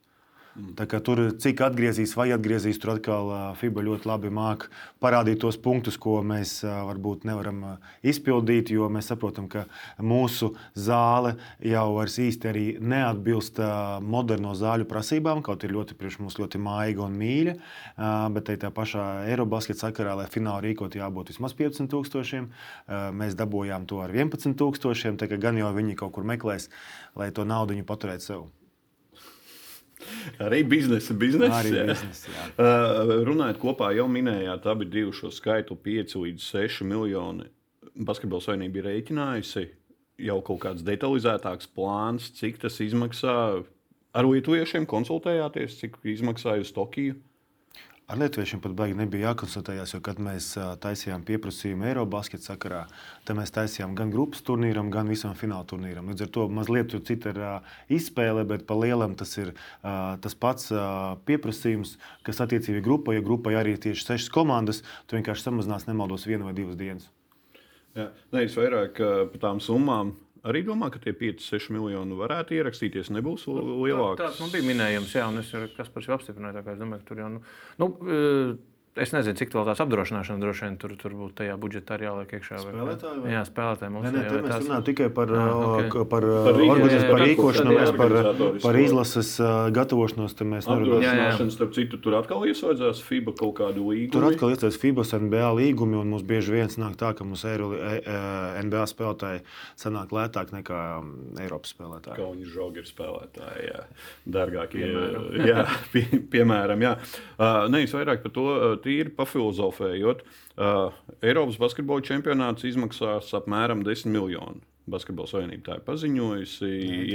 [0.50, 3.28] Tā kā tur cik atgriezīs vai atgriezīs, tur atkal
[3.60, 4.66] FIBA ļoti labi māca
[5.02, 7.60] parādīt tos punktus, ko mēs varbūt nevaram
[8.02, 9.64] izpildīt, jo mēs saprotam, ka
[10.02, 13.62] mūsu zāle jau vairs īsti arī neatbilst
[14.02, 17.56] moderno zāļu prasībām, kaut ir ļoti priekš mums ļoti maiga un mīļa,
[18.34, 22.50] bet tai tā pašā Eirobasketa sakarā, lai finālu rīkot jābūt vismaz 15 tūkstošiem,
[23.14, 26.72] mēs dabūjām to ar 11 tūkstošiem, tā kā gan jau viņi kaut kur meklēs,
[27.14, 28.48] lai to naudu paturētu sev.
[30.42, 31.60] Arī biznesa, biznesa.
[31.60, 32.46] Arī biznesa, jā.
[32.54, 37.50] Uh, runājot kopā, jau minējāt, abi divi šo skaitu 5 līdz 6 miljoni.
[38.00, 39.66] Basketbola savienība ir rēķinājusi
[40.24, 43.36] jau kaut kāds detalizētāks plāns, cik tas izmaksā.
[44.10, 47.14] Ar lietuviešiem konsultējāties, cik izmaksāja uz Tokiju.
[48.10, 50.48] Ar Lietuviešiem pat baigi nebija jākonsultējās, jo, kad mēs
[50.82, 52.80] taisījām pieprasījumu Eirobasketa sakarā,
[53.28, 56.08] tad mēs taisījām gan grupas turnīram, gan visam fināla turnīram.
[56.10, 57.38] Līdz ar to mazliet cita ir
[57.94, 60.72] izspēle, bet pa lielam tas ir tas pats
[61.28, 61.94] pieprasījums,
[62.26, 66.50] kas attiecīgi grupai, ja grupai arī ir tieši sešas komandas, tu vienkārši samazinās nemaldos vienu
[66.50, 67.06] vai divas dienas.
[67.94, 68.98] Jā, Nē, es vairāk
[69.30, 70.16] par tām summām
[70.48, 74.20] arī domā, ka tie 5-6 miljoni varētu ierakstīties, nebūs lielāks.
[74.20, 76.64] Tā, tāds nu, bija minējums, jā, un es kas par šo apstiprināju.
[76.64, 77.30] Es domāju, ka tur jau.
[77.34, 77.42] Nu,
[77.82, 78.20] nu, e,
[78.98, 82.32] Es nezinu, cik tālu tās apdrošināšanas droši vien tur, tur būtu tajā budžetā arī jāliek
[82.34, 82.56] iekšā.
[82.58, 83.20] Spēlētāji?
[83.22, 83.28] Vai?
[83.36, 84.64] Jā, spēlētāji mums jā, mēs tās...
[84.64, 85.84] runājam tikai par, Ah, ah, ok.
[85.84, 86.06] okay.
[86.10, 88.14] par, Par organiz, par jā, jā, rīkošanu, jā, mēs par,
[88.64, 89.30] par izlases
[89.78, 90.34] gatavošanos.
[90.34, 91.04] te Mēs nerunājam.
[91.06, 91.28] Jā, jā.
[91.28, 94.10] Apdrošināšana, starp citu, tur atkal ieslēdzās FIBA kaut kādu līgumu.
[94.16, 97.70] Tur atkal iesaistās FIBA NBA līgumi, un mums bieži vien sanāk tā, ka mums Eiro,
[97.78, 98.18] e, e,
[98.66, 99.44] NBA spēlētāji
[99.78, 102.18] sanāk lētāk nekā mm, Eiropas spēlētāji.
[102.18, 103.86] Kaunis žogeri spēlētāji, jā,
[104.26, 104.82] dārgākie.
[104.82, 106.96] Piemēram, jā, pie, piemēram jā.
[107.38, 108.48] Uh, Nē, es vairāk par to
[108.90, 110.26] tīri pafilozofējot.
[110.58, 110.90] Uh,
[111.22, 114.60] Eiropas basketbola čempionāts izmaksās apmēram 10 miljonu.
[114.90, 116.70] Basketbola savienība tā ir paziņojusi,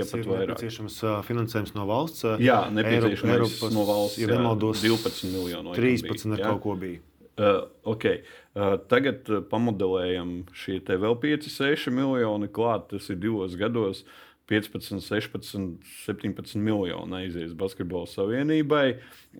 [0.05, 0.51] pat ir vairāk.
[0.53, 2.23] nepieciešams ā, finansējums no valsts.
[2.39, 4.21] Jā, nepieciešams Eiropas, no valsts.
[4.21, 5.73] Ja jā, nemaldos, 12 miljonu.
[5.73, 6.53] laikam 13 bija, jā.
[6.53, 7.01] kaut ko bija.
[7.35, 8.21] Uh, okay.
[8.55, 12.87] uh, tagad uh, pamodelējam šie vēl 5, 6 miljoni klāt.
[12.93, 14.05] Tas ir divos gados.
[14.47, 18.85] 15, 16, 17 miljoni aizies basketbola savienībai.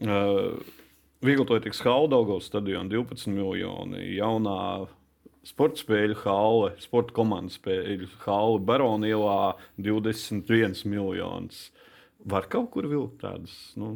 [0.02, 0.58] Uh,
[1.26, 4.86] Vieglototies Haldaugovs stadionā 12 miljoni, jaunā
[5.48, 11.70] sporta spēļu hale, sporta komandas spēļu hale Baronielā 21 miljonus.
[12.30, 13.56] Var kaut kur vilkt tādas.
[13.80, 13.96] Nu,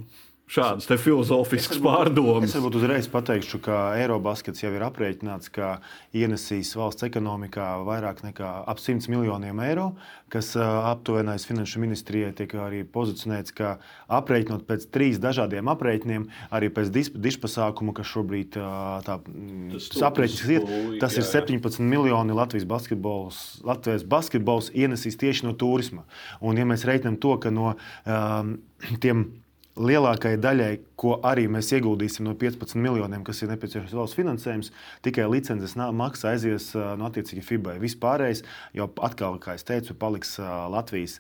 [0.50, 2.50] Šādas filozofiskas pārdomas.
[2.50, 5.76] Es varbūt uzreiz pateikšu, ka Eirobaskets jau ir aprēķināts, ka
[6.18, 9.92] ienesīs valsts ekonomikā vairāk nekā ap 100 miljoniem eiro,
[10.34, 13.76] kas aptuvenais finanšu ministrijai tiek arī pozicionēts, ka
[14.18, 16.26] aprēķinot pēc trīs dažādiem aprēķiniem,
[16.58, 18.58] arī pēc dišpasākumu, kas šobrīd
[19.06, 21.44] tā, mm, Tas tas aprēķins ir, stulbs, tas ir jā, jā.
[21.44, 23.44] 17 miljoni Latvijas basketbols.
[23.70, 26.08] Latvijas basketbols ienesīs tieši no turisma.
[26.42, 28.56] Un, ja mēs reiķinām to, ka no um,
[28.98, 29.28] tiem
[29.80, 34.72] lielākajai daļai, ko arī mēs ieguldīsim no 15 miljoniem, kas ir nepieciešams valsts finansējums,
[35.06, 37.78] tikai licences maksa aizies no attiecīgi FIBA.
[37.80, 38.44] Vispārējais
[38.76, 40.36] jau atkal, kā jau teicu, paliks
[40.74, 41.18] Latvijas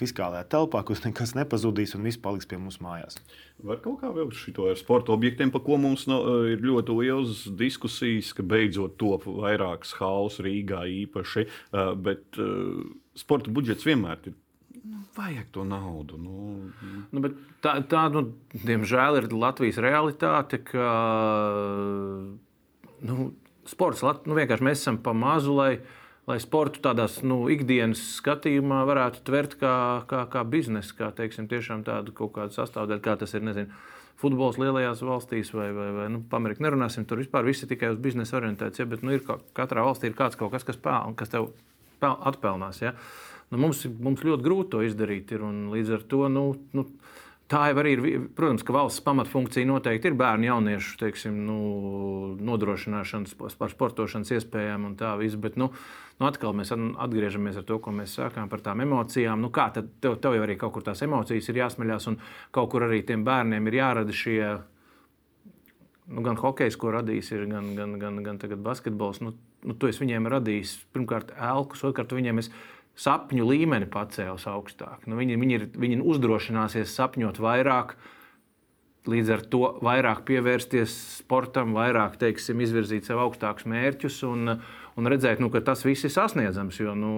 [0.00, 3.20] fiskālajā telpā, kur nekas nepazudīs un viss paliks pie mums mājās.
[3.68, 7.44] Var kaut kā vēl šo ar sporta objektiem, par ko mums no, ir ļoti liels
[7.58, 11.48] diskusijas, ka beidzot top vairākas haus Rīgā īpaši,
[12.00, 12.38] bet
[13.18, 14.38] sporta budžets vienmēr ir.
[14.88, 16.16] Nu, vajag to naudu.
[16.16, 16.36] Nu,
[17.12, 17.30] Nu,
[17.64, 18.22] tā, tā nu,
[18.52, 20.88] diemžēl, ir Latvijas realitāte, ka
[23.04, 23.30] nu,
[23.68, 25.70] sports nu, vienkārši mēs esam pa mazu, lai,
[26.30, 29.74] lai sportu tādās nu, ikdienas skatījumā varētu tvert kā,
[30.08, 33.44] kā, kā biznesu, kā teiksim, tādu kaut kādu sastāvdaļu, kā tas ir.
[33.48, 33.72] Nezinu,
[34.18, 37.92] Futbols lielajās valstīs, vai, vai, vai nu, par Ameriku nerunāsim, tur vispār viss ir tikai
[37.92, 38.80] uz biznesa orientēts.
[38.80, 41.52] Ja, bet nu, ir, ka- katrā valstī ir kāds kaut kas, kas, peln, kas tev
[42.02, 42.80] pel, atpelnās.
[42.82, 42.96] Ja.
[43.48, 45.32] Nu, mums, mums ļoti grūti to izdarīt.
[45.32, 46.44] Ir, līdz ar to nu,
[46.76, 46.84] nu,
[47.48, 48.26] tā jau arī ir.
[48.36, 51.58] Protams, ka valsts pamatfunkcija noteikti ir bērnu jauniešu teiksim, nu,
[52.44, 55.38] nodrošināšana sp- par sportošanas iespējām un tā viss.
[55.40, 55.70] Bet, nu,
[56.20, 59.40] nu, atkal mēs at- atgriežamies ar to, ko mēs sākām par tām emocijām.
[59.40, 62.20] Nu, kā tad tev, tev jau arī kaut kur tās emocijas ir jāsmeļās, un
[62.52, 64.42] kaut kur arī tiem bērniem ir jārada šie
[66.08, 69.20] nu, gan hokejs, ko radījis, ir, gan, gan, gan, gan basketbols.
[69.24, 69.34] Nu,
[69.64, 72.52] nu, tu esi viņiem radījis pirmkārt elkus, otrkārt viņiem esi
[72.98, 75.06] sapņu līmeni pacēlis augstāk.
[75.06, 77.94] Nu, viņi, viņi, ir, viņi uzdrošināsies sapņot vairāk.
[79.08, 84.58] Līdz ar to vairāk pievērsties sportam, vairāk teiksim, izvirzīt sev augstākus mērķus un,
[84.98, 86.80] un redzēt, nu, ka tas viss ir sasniedzams.
[86.82, 87.12] Jo nu,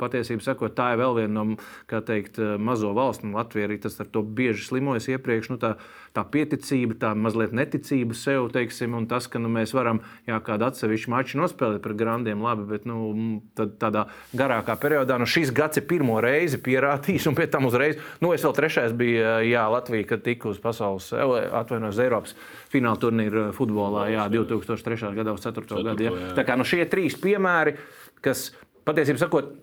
[0.00, 3.28] patiesībā tā ir vēl viena no teikt, mazo valstu.
[3.28, 5.52] Nu, Latvija arī tas ar to bieži slimojas iepriekš.
[5.52, 5.76] Nu, tā,
[6.16, 10.68] tā pieticība, tā mazliet neticība sev, teiksim, un tas, ka nu, mēs varam jā, kādu
[10.70, 13.12] atsevišķu maču nospēlēt par grandiem, labi, bet nu,
[13.58, 18.00] tad, tādā garākā periodā nu, šis gads ir pirmo reizi pierādījis, un pēc tam uzreiz,
[18.24, 22.36] nu, es vēl trešais biju jā, Latvija, kad tika uz pasaules, atvainojos, Eiropas
[22.72, 25.12] fināla turnīra futbolā, jā, 2003.
[25.16, 25.82] gadā uz 4.
[25.86, 26.06] gadu.
[26.06, 26.12] Jā.
[26.12, 26.32] jā.
[26.38, 27.76] Tā kā nu, šie trīs piemēri,
[28.24, 28.48] kas
[28.86, 29.54] patiesībā sakot,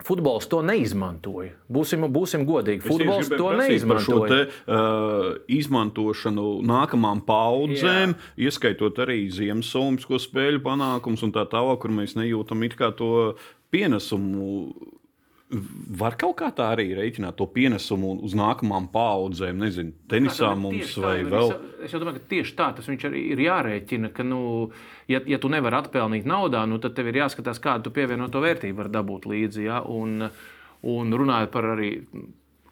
[0.00, 1.52] Futbols to neizmantoja.
[1.68, 2.80] Būsim, būsim godīgi.
[2.86, 4.28] Futbols to neizmantoja.
[4.30, 4.38] te,
[4.72, 8.46] uh, izmantošanu nākamām paudzēm, Jā.
[8.48, 13.36] ieskaitot arī Ziemassvētku spēļu panākumus un tā tālāk, kur mēs nejūtam it kā to
[13.74, 14.72] pienesumu.
[15.50, 20.94] Var kaut kā tā arī reiķināt to pienesumu uz nākamām paudzēm, nezinu, tenisā mums Tieši
[21.00, 21.54] tā vai jau vēl.
[21.86, 24.12] Es, domāju, ka tieši tā tas viņš arī ir jārēķina.
[24.14, 24.42] Ka, nu,
[25.10, 28.92] ja, ja tu nevari atpelnīt naudā, nu, tad tev ir jāskatās, kādu pievienoto vērtību var
[28.94, 29.66] dabūt līdzi.
[29.66, 29.80] Ja?
[29.90, 30.30] Un,
[30.94, 31.96] un runājot par arī.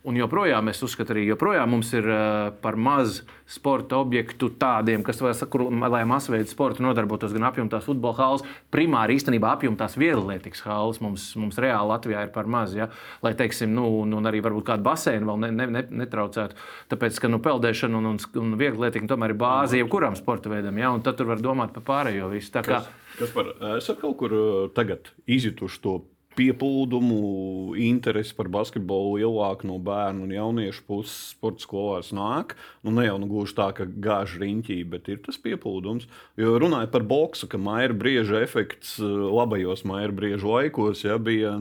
[0.08, 3.18] Un joprojām es uzskatu, arī joprojām mums ir uh, par maz
[3.48, 5.20] sporta objektu tādiem, kas,
[5.52, 11.26] kur, lai masveida sporta nodarbotos gan apjomtās futbola halas, primāri īstenībā apjomtās vieglatlētikas halas mums,
[11.40, 12.72] mums reāli Latvijā ir par maz.
[12.76, 12.88] Ja?
[13.24, 16.56] Lai, teiksim, nu, un arī varbūt kādu baseinu vēl ne, ne, ne, netraucētu.
[16.92, 20.94] Tāpēc, ka nu, peldēšana un, un, un vieglatlētika tomēr ir bāze jebkuram sporta veidam, ja?
[20.94, 22.54] un tad tur var domāt par pārējo visu.
[22.56, 22.80] Tā kā,
[23.18, 26.00] Kas par esat kaut kur uh, tagad izjutuši to
[26.38, 32.54] pieplūdumu, interesi par basketbolu lielāku no bērnu un jauniešu puses sporta skolās nāk.
[32.86, 36.06] Nu, ne jau nu, gluži tā, ka gāž riņķī, bet ir tas pieplūdums.
[36.40, 41.56] Jo runājot par boksu, ka maija brieža efekts eh, labajos maija brieža laikos ja, bija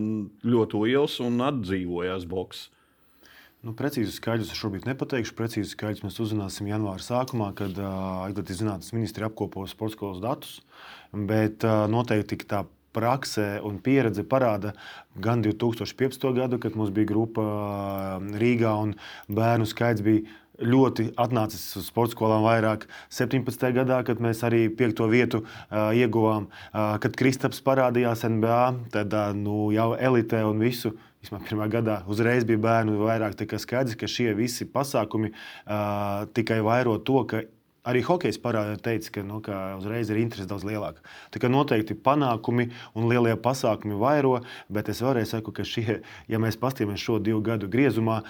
[0.46, 2.68] ļoti liels un atdzīvojās boks.
[3.66, 5.34] Nu, precīzi skaidrs šobrīd nepateikšu.
[5.36, 10.60] Precīzi skaidrs mēs uzzināsim janvāra sākumā, kad uh, Aizsardzības zinātnes ministri apkopos sporta skolas datus.
[11.12, 12.62] Bet uh, noteikti tā
[12.98, 14.74] praksē un pieredze parāda
[15.22, 16.28] gan 2015.
[16.38, 17.46] gadu, kad mums bija grupa
[18.42, 18.98] Rīgā un
[19.30, 20.26] bērnu skaits bija
[20.58, 22.88] ļoti atnācis uz sporta skolām vairāk.
[23.14, 23.68] 17.
[23.76, 29.36] gadā, kad mēs arī piekto vietu uh, ieguvām, uh, kad Kristaps parādījās NBA, tad uh,
[29.38, 30.96] nu, jau elitē un visu.
[31.22, 33.36] Vismaz pirmā gadā uzreiz bija bērnu vairāk.
[33.38, 37.42] Tā kā skaidrs, ka šie visi pasākumi uh, tikai vairo to, ka
[37.88, 41.04] Arī hokejs parādīja, teica, ka, nu, ka uzreiz ir interese daudz lielāka.
[41.32, 44.42] Tā kā noteikti panākumi un lielie pasākumi vairo,
[44.74, 48.22] bet es vēlreiz saku, ka šie, ja mēs paskatāmies šo divu gadu griezumā,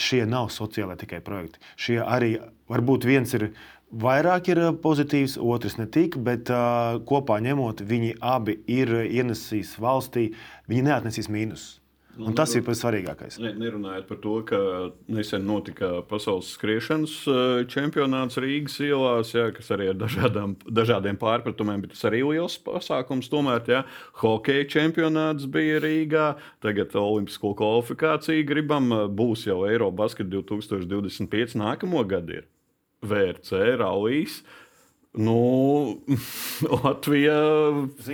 [0.00, 1.60] šie nav sociālai tikai projekti.
[1.76, 2.36] Šie arī
[2.72, 3.50] varbūt viens ir.
[3.86, 10.32] Vairāk ir pozitīvs, otrs ne tik, bet uh, kopā ņemot, viņi abi ir ienesīs valstī,
[10.66, 11.76] viņi neatnesīs mīnusus.
[12.16, 13.36] Un tas ir pats svarīgākais.
[13.42, 14.58] Ne, nerunājot par to, ka
[15.12, 21.84] nesen notika pasaules skriešanas eh, čempionāts Rīgas ielās, jā, kas arī ar dažādām, dažādiem pārpratumiem,
[21.84, 23.28] bet tas arī liels pasākums.
[23.32, 23.82] Tomēr jā,
[24.22, 26.26] hokeja čempionāts bija Rīgā,
[26.64, 32.46] tagad Olimpisko kvalifikāciju gribam, būs jau Eirobasket 2025 nākamo gadu ir
[33.04, 34.40] VRC, Rallijas.
[35.16, 35.36] Nu,
[36.84, 37.36] Latvija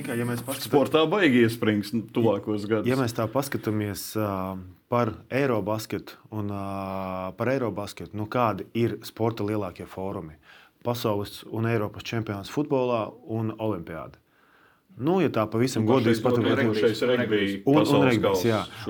[0.07, 2.87] kā, ja sportā baigi iesprings tuvākos gados.
[2.91, 4.55] Ja mēs tā paskatāmies uh,
[4.93, 10.39] par Eirobasketu un uh, par Eirobasketu, nu, kādi ir sporta lielākie fórumi?
[10.87, 14.23] Pasaules un Eiropas čempionāts futbolā un Olimpiāda.
[15.01, 18.43] Nu, ja tā pavisam godīgi paturēties pie regbija, un, un regbijs.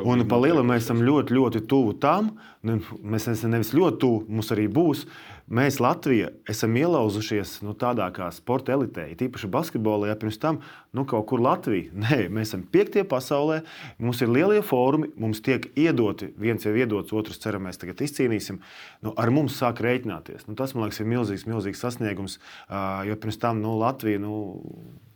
[0.02, 2.32] Un pa lielam mēs esam ļoti, ļoti tuvu tam,
[2.66, 5.04] nu, mēs esam nevis ļoti tuvu, mums arī būs,
[5.52, 10.62] Mēs Latvijā esam ielauzušies nu, tādā kā sporta elitē, tīpaši basketbolā, ja pirms tam
[10.96, 11.90] nu, kaut kur Latvijā.
[12.06, 13.58] Nē, mēs esam piektie pasaulē,
[14.00, 18.62] mums ir lielie fórumi, mums tiek iedoti, viens jau iedots, otrs ceram, mēs tagad izcīnīsim.
[19.04, 20.48] Nu, ar mums sāk rēķināties.
[20.48, 22.38] Nu, tas, man liekas, ir milzīgs, milzīgs sasniegums,
[23.08, 24.22] jo pirms tam nu, Latvija.
[24.24, 24.38] Nu,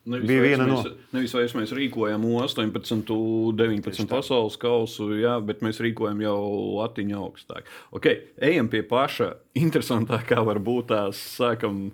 [0.07, 0.79] Nevis bija viena no.
[1.15, 3.17] Nevis vairs mēs rīkojam 18,
[3.59, 6.37] 19 pasaules kausu, jā, bet mēs rīkojam jau
[6.79, 7.67] latiņu augstāk.
[7.97, 11.89] Okay, ejam pie paša interesantākā, varbūt tās sākam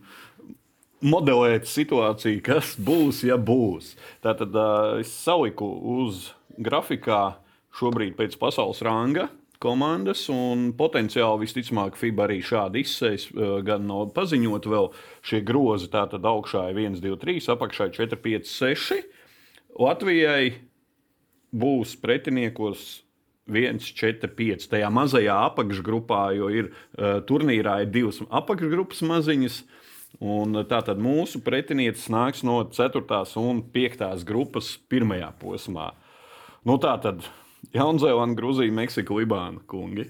[1.02, 3.94] modelēt situāciju, kas būs, ja būs.
[4.24, 6.28] Tātad uh, es saliku uz
[6.60, 7.38] grafikā
[7.80, 9.30] šobrīd pēc pasaules ranga
[9.62, 14.90] komandas, un potenciāli visticamāk FIBA arī šādi izsēs, eh, gan no paziņot vēl
[15.22, 15.90] šie grozi.
[15.92, 19.06] Tātad augšā ir 1, 2, 3, apakšā ir 4, 5, 6.
[19.78, 20.54] Latvijai
[21.54, 23.02] būs pretiniekos
[23.48, 24.68] 1, 4, 5.
[24.70, 29.62] Tajā mazajā apakšgrupā, jo ir uh, turnīrā ir divas apakšgrupas maziņas.
[30.20, 33.02] Un tātad mūsu pretiniecis nāks no 4.
[33.40, 34.24] un 5.
[34.28, 35.92] grupas pirmajā posmā.
[36.68, 37.24] Nu, tā tad
[37.70, 40.08] Jaunzēlanda, Grūzija, Meksika, Libāna kungi.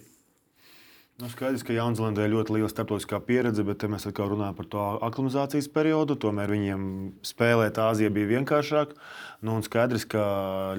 [1.20, 4.86] Nu, skaidrs, ka Jaunzēlandē ir ļoti liela starptautiskā pieredze, bet mēs atkal runājam par to
[5.06, 6.16] aklimatizācijas periodu.
[6.18, 6.86] Tomēr viņiem
[7.28, 8.96] spēlēt Āzijā bija vienkāršāk.
[9.46, 10.24] Nu, skaidrs, ka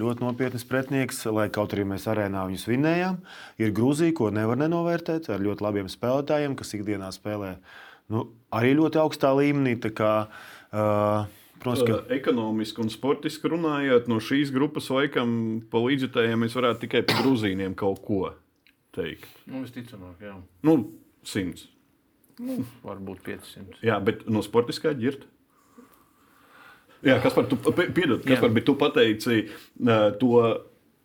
[0.01, 3.21] ļoti nopietns pretinieks, lai kaut arī mēs arēnā viņus vinējām,
[3.61, 7.53] ir Grūzija, ko nevar nenovērtēt ar ļoti labiem spēlētājiem, kas ikdienā spēlē
[8.11, 9.77] nu, arī ļoti augstā līmenī.
[9.95, 10.13] Kā,
[10.73, 11.99] uh, Protams, ka...
[12.13, 17.75] Ekonomiski un sportiski runājot, no šīs grupas laikam pa līdzjutējiem mēs varētu tikai par grūzīniem
[17.79, 18.23] kaut ko
[18.95, 19.29] teikt.
[19.47, 20.35] Nu, visticamāk, jā.
[20.67, 20.77] Nu,
[21.27, 21.69] simts.
[22.41, 23.79] Nu, varbūt 500.
[23.85, 25.29] Jā, bet no sportiskā ģirta.
[27.03, 30.37] Jā, kas par to piedod, kas par, tu pateici uh, to,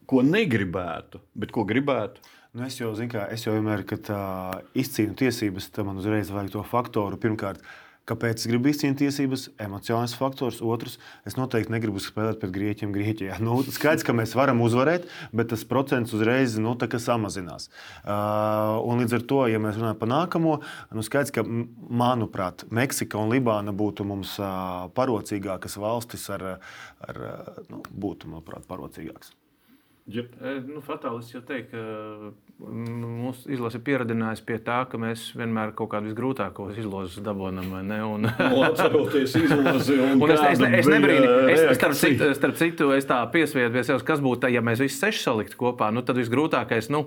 [0.09, 2.23] ko negribētu, bet ko gribētu.
[2.55, 6.31] Nu, es jau zinu, kā es jau vienmēr, kad uh, izcīnu tiesības, tam man uzreiz
[6.33, 7.19] vajag to faktoru.
[7.21, 9.49] Pirmkārt, uh, Kāpēc es gribu izcīnīt tiesības?
[9.61, 10.63] Emocionāls faktors.
[10.65, 10.97] Otrs,
[11.29, 13.37] es noteikti negribu spēlēt pret grieķiem Grieķijā.
[13.45, 17.69] Nu, skaidrs, ka mēs varam uzvarēt, bet tas procents uzreiz nu, samazinās.
[18.03, 20.55] Uh, līdz ar to, ja mēs runājam par nākamo,
[20.97, 26.47] nu, skaidrs, ka, manuprāt, Meksika un Libāna būtu mums uh, parocīgākas valstis, ar,
[27.05, 27.21] ar,
[27.69, 29.35] nu, būtu, manuprāt, parocīgākas.
[30.09, 30.25] Ja.
[30.65, 35.93] Nu, Fatālis jau teica, ka mūsu izlase ir pieradinājusi pie tā, ka mēs vienmēr kaut
[35.93, 37.71] kādus grūtākos izlozus dabūjam.
[38.09, 38.27] Un...
[38.27, 43.07] Nu, atceroties izlozi, un, un es, es, es nebrīnu, es, starp, citu, starp citu, es
[43.07, 46.91] tā piesvietu pie sevis, kas būtu, ja mēs visi seši saliktu kopā, nu, tad visgrūtākais.
[46.95, 47.07] Nu,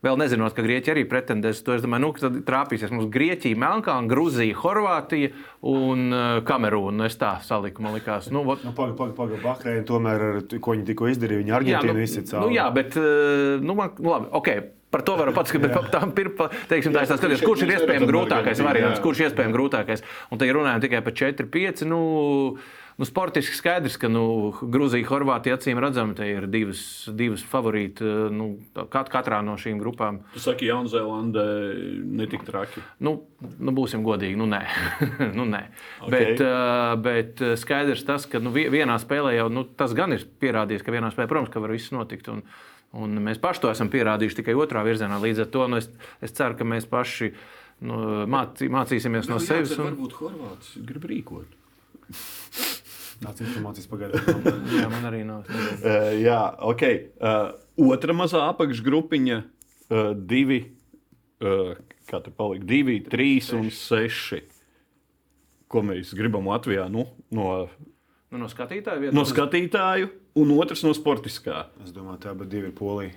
[0.00, 4.08] Vēl nezinot, ka Grieķija arī pretendēs, to es domāju, nu, ka trāpīsies mums Grieķija, Melnkalna,
[4.08, 5.28] Gruzija, Horvātija
[5.68, 7.04] un uh, Kamerūna.
[7.10, 8.30] Es tā saliku, man likās.
[8.32, 10.24] Nu, vot, Nu, Pagaidām, pagaidām, paga, Bahreina tomēr,
[10.56, 14.14] ko viņi tikko izdarīja, viņi Argentīnu nu, izsita nu, jā, bet, uh, nu, man, nu,
[14.14, 14.52] labi, ok.
[14.90, 15.76] Par to varu pats skatīt.
[15.92, 20.02] Tam ir, tā, es tā skatos, kurš ir iespējams grūtākais variants, kurš ir iespējams grūtākais.
[20.34, 21.84] Un te ja runājam tikai par 4, 5.
[21.86, 22.00] Nu,
[22.98, 26.80] nu, sportiski skaidrs, ka nu, Grūzija, Horvātija acīm redzami, te ir divas,
[27.16, 28.48] divas favorīti nu,
[28.92, 30.22] kat, katrā no šīm grupām.
[30.34, 31.44] Tu saki, Jaunzēlandē
[32.20, 32.82] netik traki.
[33.04, 33.14] Nu,
[33.58, 34.62] nu, būsim godīgi, nu nē.
[35.38, 35.62] nu, nē.
[36.02, 36.10] Ok.
[36.16, 40.26] Bet, uh, bet skaidrs tas, ka nu, vi- vienā spēlē jau nu, tas gan ir
[40.42, 42.28] pierādījies, ka vienā spēlē, protams, ka var viss notikt.
[42.32, 42.42] Un,
[42.96, 45.20] un mēs paši to esam pierādījuši tikai otrā virzienā.
[45.22, 45.88] Līdz ar to nu, es,
[46.24, 47.30] es ceru, ka mēs paši
[47.86, 49.76] nu, mācī, mācīsimies no sevis.
[49.78, 51.56] Un, Varbūt Horvāts grib rīkot.
[53.20, 54.44] Tāds informācijas pagaidām.
[54.80, 55.44] jā, man arī nav.
[55.50, 56.38] Uh, jā,
[56.72, 56.84] ok.
[57.20, 57.50] Uh,
[57.90, 59.38] otra mazā apakšgrupiņa,
[59.92, 60.62] uh, divi,
[61.44, 61.74] uh,
[62.08, 64.40] kā te palika, divi, trīs un seši.
[65.70, 66.88] Ko mēs gribam Latvijā?
[66.90, 67.06] Nu,
[67.36, 67.52] no,
[68.30, 69.14] Nu, no skatītāja vietas.
[69.16, 70.06] no skatītāju,
[70.38, 71.64] un otrs no sportiskā.
[71.82, 73.10] Es domāju, tā divi ir polija.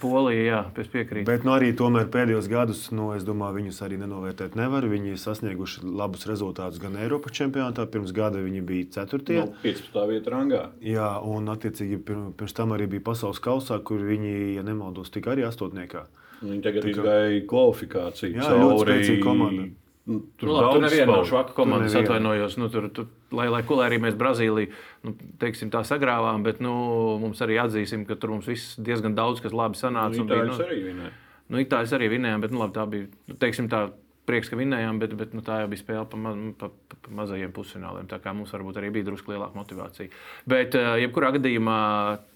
[0.00, 1.26] Polija, jā, es piekrītu.
[1.28, 4.82] Bet nu, arī tomēr pēdējos gados, nu, es domāju, viņus arī nenovērtēt nevar.
[4.90, 7.86] Viņi ir sasnieguši labus rezultātus gan Eiropas čempionātā.
[7.90, 9.36] Pirms gada viņi bija 4.
[9.38, 10.00] No 15.
[10.10, 10.62] vietā rangā.
[10.82, 15.46] Jā, un attiecīgi pirms, tam arī bija pasaules kausā, kur viņi, ja nemaldos, tika arī
[15.46, 16.06] astotniekā.
[16.40, 18.34] Viņi tagad Tā kā- izgāja kvalifikāciju.
[18.40, 19.68] Jā, ļoti spēcīga komanda.
[20.10, 21.28] Nu, Tur, nu, labi, tur neviena spēlē.
[21.30, 22.02] švaka Tur neviena.
[22.02, 22.56] atvainojos.
[22.58, 24.72] Nu, tur, tur, lai, lai ko arī mēs Brazīliju
[25.06, 26.74] nu, teiksim, tā sagrāvām, bet nu,
[27.22, 30.18] mums arī atzīsim, ka tur mums viss diezgan daudz kas labi sanāca.
[30.18, 31.12] Nu, bija, nu, arī vinēja.
[31.54, 33.88] nu, Itāļus arī vinējām, bet nu, labi, tā bija nu, teiksim, tā.
[34.28, 37.12] Prieks, ka vinējām, bet, bet nu, tā jau bija spēle pa, ma pa, pa, pa
[37.18, 38.04] mazajiem pusfināliem.
[38.06, 40.12] Tā kā mums varbūt arī bija drusku lielāka motivācija.
[40.46, 41.78] Bet, uh, jebkurā gadījumā,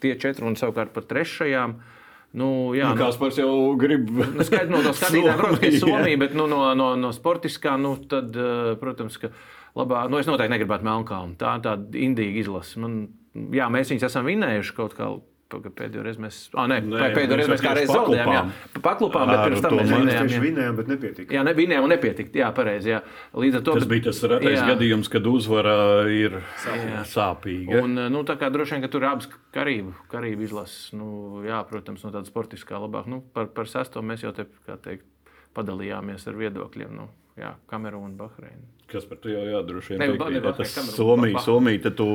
[0.02, 1.76] tie četri un savukārt par trešajām.
[2.34, 4.08] Nu, jā, Nu, Kaspars jau grib.
[4.10, 6.20] Nu, Skaidrs, no tā skatītāja, protams, ka ir Somija.
[6.24, 9.30] Bet nu, no, no, no sportiskā, nu, tad, eh, protams, ka
[9.78, 11.38] labā, nu, es noteikti negribētu Melnkalnu.
[11.38, 12.80] Tā ir tāda indīga izlase.
[12.82, 12.98] Man,
[13.54, 15.12] jā, mēs viņus esam vinējuši kaut kā.
[15.62, 18.30] Pēdējo reizi mēs, ah, nē, Nē, pēdējo reizi mēs mēs kā vienkārši zaudējām.
[18.34, 19.30] Jā, paklupām.
[19.30, 20.28] bet pirms tam mēs mēs vinējām.
[20.34, 21.34] Jā, vinējām, bet nepietika.
[21.34, 22.38] jā ne, vinējām un nepietikt.
[22.40, 22.90] Jā, pareizi.
[22.94, 23.00] Jā.
[23.34, 24.66] Līdz ar to Tas bija tas retais Jā.
[24.74, 25.76] gadījums, kad uzvara
[26.10, 27.02] ir Jā.
[27.10, 27.82] sāpīga.
[27.84, 30.92] Un, nu, tā kā droši vien, ka tur abas karību, karību izlases.
[30.92, 33.06] Nu, jā, protams, no tādas sportiskā labāk.
[33.10, 35.04] Nu, par, par sesto mēs jau te, kā teikt,
[35.54, 36.90] padalījāmies ar viedokļiem.
[36.94, 37.08] Nu,
[37.40, 38.62] jā, Kamerūna un Bahreina.
[38.84, 40.44] Kas par to jau jādroši vien Ne, piekrīt.
[40.44, 42.06] Ja tas Kamerūna, Somija, Somija, tad tu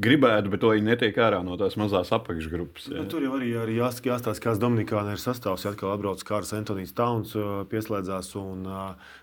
[0.00, 2.86] gribētu, bet to viņi netiek ārā no tās mazās apakšgrupas.
[2.92, 3.02] jā.
[3.02, 5.66] Nu, tur jau arī, arī jās, jāstāsta, kāds Dominikāna ir sastāvs.
[5.66, 7.34] Ja atkal atbrauc Kārs Antonius Tauns,
[7.68, 8.30] pieslēdzās.
[8.38, 8.64] Un,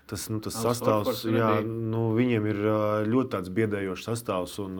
[0.06, 2.62] tas, nu, tas Als sastāvs, jā, nu, viņiem ir
[3.08, 4.58] ļoti tāds biedējošs sastāvs.
[4.62, 4.78] Un,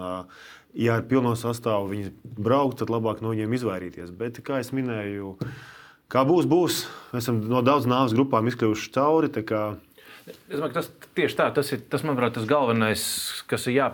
[0.76, 4.12] ja ar pilno sastāvu viņi braukt, tad labāk no viņiem izvairīties.
[4.14, 5.34] Bet, kā jau minēju,
[6.12, 6.84] kā būs, būs.
[7.14, 9.32] Mēs esam no daudz nāves grupām izkļuvuši cauri.
[10.28, 13.04] Es domāju, ka tas tieši tā, tas ir, tas, manuprāt, tas galvenais,
[13.50, 13.86] kas ir jā,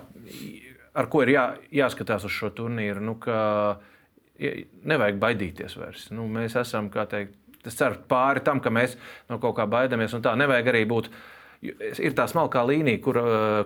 [0.97, 1.45] ar ko ir jā,
[1.83, 3.05] jāskatās uz šo turnīru.
[3.05, 3.15] Nu,
[4.37, 6.09] nevajag baidīties vairs.
[6.15, 7.37] Nu, mēs esam, kā teikt,
[7.67, 8.99] es ceru, pāri tam, ka mēs
[9.31, 10.17] no kaut kā baidāmies.
[10.25, 11.11] Tā nevajag arī būt.
[11.67, 13.17] Ir tā smalkā līnija, kur,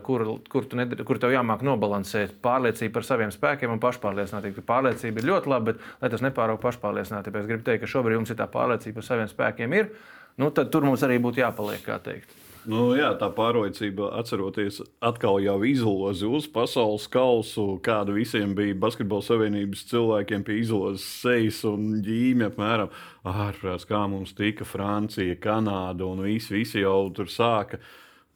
[0.07, 4.63] kur, kur, tu nedr- kur tev jāmāk nobalansēt pārliecību par saviem spēkiem un pašpārliecinātību.
[4.69, 7.43] Pārliecība ir ļoti laba, bet lai tas nepāraug pašpārliecinātību.
[7.43, 9.75] Es gribu teikt, ka šobrīd mums ir tā pārliecība par saviem spēkiem.
[9.81, 9.91] Ir,
[10.39, 12.39] nu, tad tur mums arī būtu jāpaliek, kā teikt.
[12.69, 19.25] Nu, jā, tā pārliecība, atceroties, atkal jau izlozi uz pasaules kausu, kāda visiem bija Basketbola
[19.25, 22.51] savienības cilvēkiem pie izlozes sejas un ģīme.
[22.51, 22.93] Apmēram,
[23.25, 27.81] ārprāts, kā mums tika Francija, Kanāda un visi, visi jau tur sāka.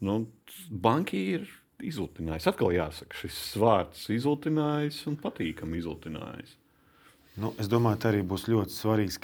[0.05, 0.23] Nu,
[0.71, 1.49] banki ir
[1.85, 2.49] izlutinājis.
[2.49, 6.57] Atkal jāsaka, šis vārds izlutinājis un patīkami izlutinājis.
[7.41, 9.19] Nu, es domāju, ka arī būs ļoti svarīgs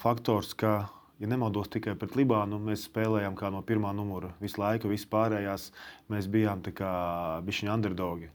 [0.00, 0.88] faktors, ka,
[1.20, 4.32] ja nemaldos tikai pret Libānu, mēs spēlējām kā no pirmā numura.
[4.40, 5.70] Visu laiku, vispārējās
[6.12, 8.30] mēs bijām bijuši underdogi.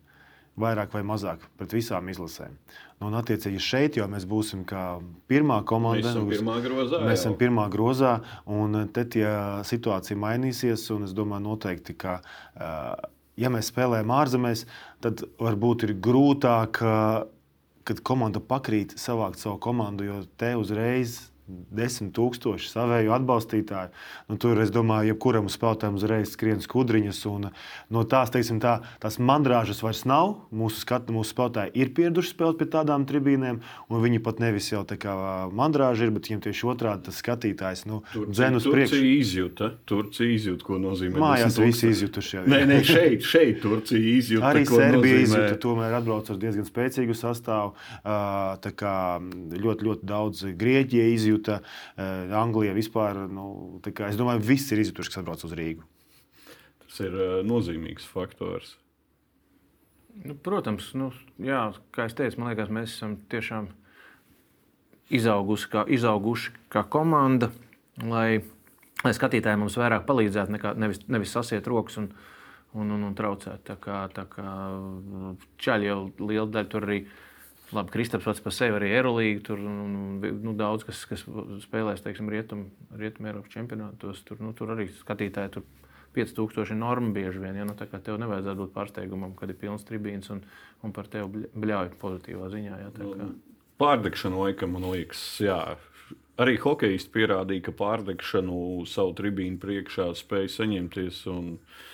[0.55, 2.53] Vairāk vai mazāk pret visām izlasēm.
[3.01, 6.13] Nu, un, attiecīgi, šeit jau mēs būsim kā pirmā komanda.
[6.13, 7.01] Mēs esam pirmā grozā.
[7.03, 7.39] Mēs esam jau.
[7.41, 8.13] pirmā grozā,
[8.47, 9.27] un te tie
[9.67, 10.87] situācija mainīsies.
[10.95, 12.21] Es domāju, noteikti, ka,
[13.35, 14.63] ja mēs spēlējam ārzemēs,
[15.03, 16.79] tad varbūt ir grūtāk,
[17.85, 21.19] kad komanda pakrīt, savākt savu komandu, jo te uzreiz.
[21.47, 23.91] Desmit tūkstoši savēju atbalstītāju.
[24.31, 27.19] Nu, tur, es domāju, jebkuram spēlētājam uzreiz skrien skudriņas.
[27.29, 27.49] Un,
[27.93, 30.33] no tās, teiksim, tā, tās mandrāžas vairs nav.
[30.49, 34.81] Mūsu skatu, mūsu spēlētāji ir pieraduši spēlēt pie tādām tribīnēm, un viņi pat nevis jau
[34.89, 35.13] tā kā
[35.53, 38.95] mandrāži ir, bet viņiem tieši otrādi tas skatītājs nu, dzen uz priekšu.
[38.95, 41.21] Turcija izjūta, Turcija izjūta, ko nozīmē.
[41.21, 42.35] Mājās 10 visi izjutuši.
[42.39, 42.45] jau.
[42.49, 44.49] Nē, nē, šeit, šeit Turcija izjūta.
[44.49, 47.75] Arī Serbija nozīmē- izjūta, tomēr atbrauc ar diezgan spēcīgu sastāvu.
[48.65, 48.95] Tā kā
[49.55, 51.34] Ļoti, ļoti daudz Grieķija izjūta.
[51.35, 51.61] Izjūta.
[52.35, 55.83] Anglija vispār, nu, kā, es domāju, viss ir izjutuši, kas atbrauc uz Rīgu.
[56.85, 58.77] Tas ir nozīmīgs faktors.
[60.23, 61.11] Nu, protams, nu,
[61.43, 63.67] jā, kā jau teicu, man liekas, mēs esam tiešām
[65.11, 67.51] izauguši kā, izauguši kā komanda,
[67.99, 68.39] lai,
[69.03, 72.09] lai skatītāji mums vairāk palīdzētu, nekā, nevis, nevis sasiet rokas un,
[72.73, 73.65] un, un, un traucēt.
[73.67, 74.47] Tā kā, tā kā
[75.59, 77.01] čaļi jau liela daļa tur arī.
[77.75, 79.41] Labi, Kristaps pats par sevi arī Eirolandā.
[79.45, 79.85] Tur nu,
[80.19, 81.25] nu, daudz kas, kas
[81.65, 82.69] spēlēs, teiksim, rietumu
[82.99, 84.21] rietum Eiropas čempionātos.
[84.27, 85.65] Tur, nu, tur arī skatītāji tur
[86.15, 87.59] 5000 norma bieži vien.
[87.59, 87.65] Ja?
[87.67, 90.43] Nu, tā kā tev nevajadzētu būt pārsteigumam, kad ir pilns tribīns un,
[90.85, 92.79] un par tevi bļauj pozitīvā ziņā.
[92.85, 92.93] Ja?
[92.95, 93.29] Tā kā...
[93.81, 95.59] Pārdegšana laikam, man liekas, jā.
[96.35, 101.21] Arī hokeisti pierādīja, ka pārdegšanu savu tribīnu priekšā spēja saņemties.
[101.31, 101.53] Un...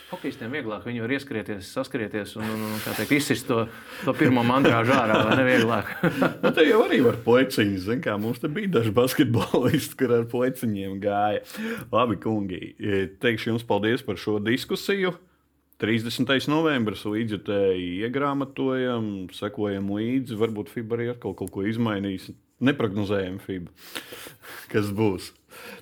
[0.10, 3.68] Hokejistiem vieglāk, viņi var ieskrieties, saskrieties un, un, un teikt, izsist to,
[4.02, 5.94] to pirmo mandrāžu ārā, vai ne vieglāk?
[6.42, 10.28] nu, te jau arī var pleciņus, zin kā mums te bija daži basketbolisti, kur ar
[10.34, 11.46] pleciņiem gāja.
[11.94, 12.64] Labi, kungi,
[13.22, 15.14] teikšu jums paldies par šo diskusiju.
[15.82, 16.30] 30.
[16.50, 20.38] novembris līdzjutēji iegrāmatojam, sekojam līdzi.
[20.38, 22.28] Varbūt FIBA arī atkal kaut ko izmainīs.
[22.62, 23.72] Neprognozējam FIBA,
[24.72, 25.32] kas būs.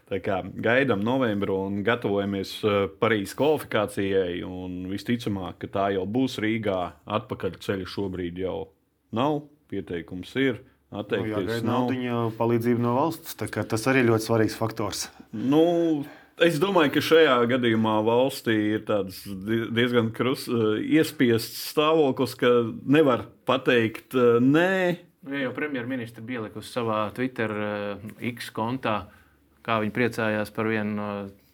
[0.09, 4.39] Tā kā gaidām novembru un gatavojamies uh, Parīzes kvalifikācijai.
[4.89, 6.79] Visticamāk, ka tā jau būs Rīgā.
[7.19, 8.57] Atpakaļ ceļš šobrīd jau
[9.15, 9.43] nav.
[9.69, 10.63] Pieteikums ir.
[10.89, 11.91] Atteikties nu, nav.
[11.93, 13.37] Viņa palīdzība no valsts.
[13.37, 15.09] Tas arī ļoti svarīgs faktors.
[15.29, 15.67] Nu,
[16.39, 18.85] Es domāju, ka šajā gadījumā valstī ir
[19.75, 22.51] diezgan krus, uh, iespiests stāvoklis, ka
[22.87, 25.08] nevar pateikt uh, nē.
[25.21, 27.51] Nu, ja jau premjerministra bija ielikusi savā Twitter
[28.31, 29.01] X kontā,
[29.65, 31.09] kā viņi priecājās par vienu no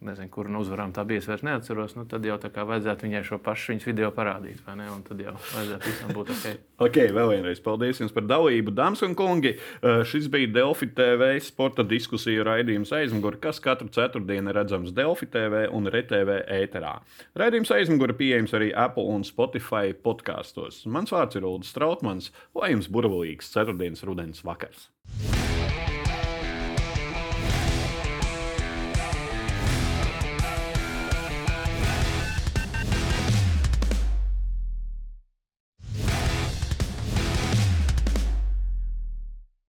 [0.05, 3.07] nezinu, kuru no uzvarām tā bija, es vairs neatceros, nu, tad jau tā kā vajadzētu
[3.07, 4.87] viņai šo pašu viņas video parādīt, vai ne?
[4.93, 6.45] Un tad jau vajadzētu visam būt ok.
[6.87, 9.55] ok, vēl vienreiz paldies jums par dalību, dāmas un kungi.
[9.81, 15.65] Uh, šis bija Delfi TV sporta diskusiju raidījums aizmugurē, kas katru ceturtdienu redzams Delfi TV
[15.75, 16.97] un RTV ēterā.
[17.39, 20.83] Raidījums aizmugurē pieejams arī Apple un Spotify podkastos.
[20.89, 24.89] Mans vārds ir Ulrichs Strautmans, lai jums burvīgs ceturtdienas rudens vakars!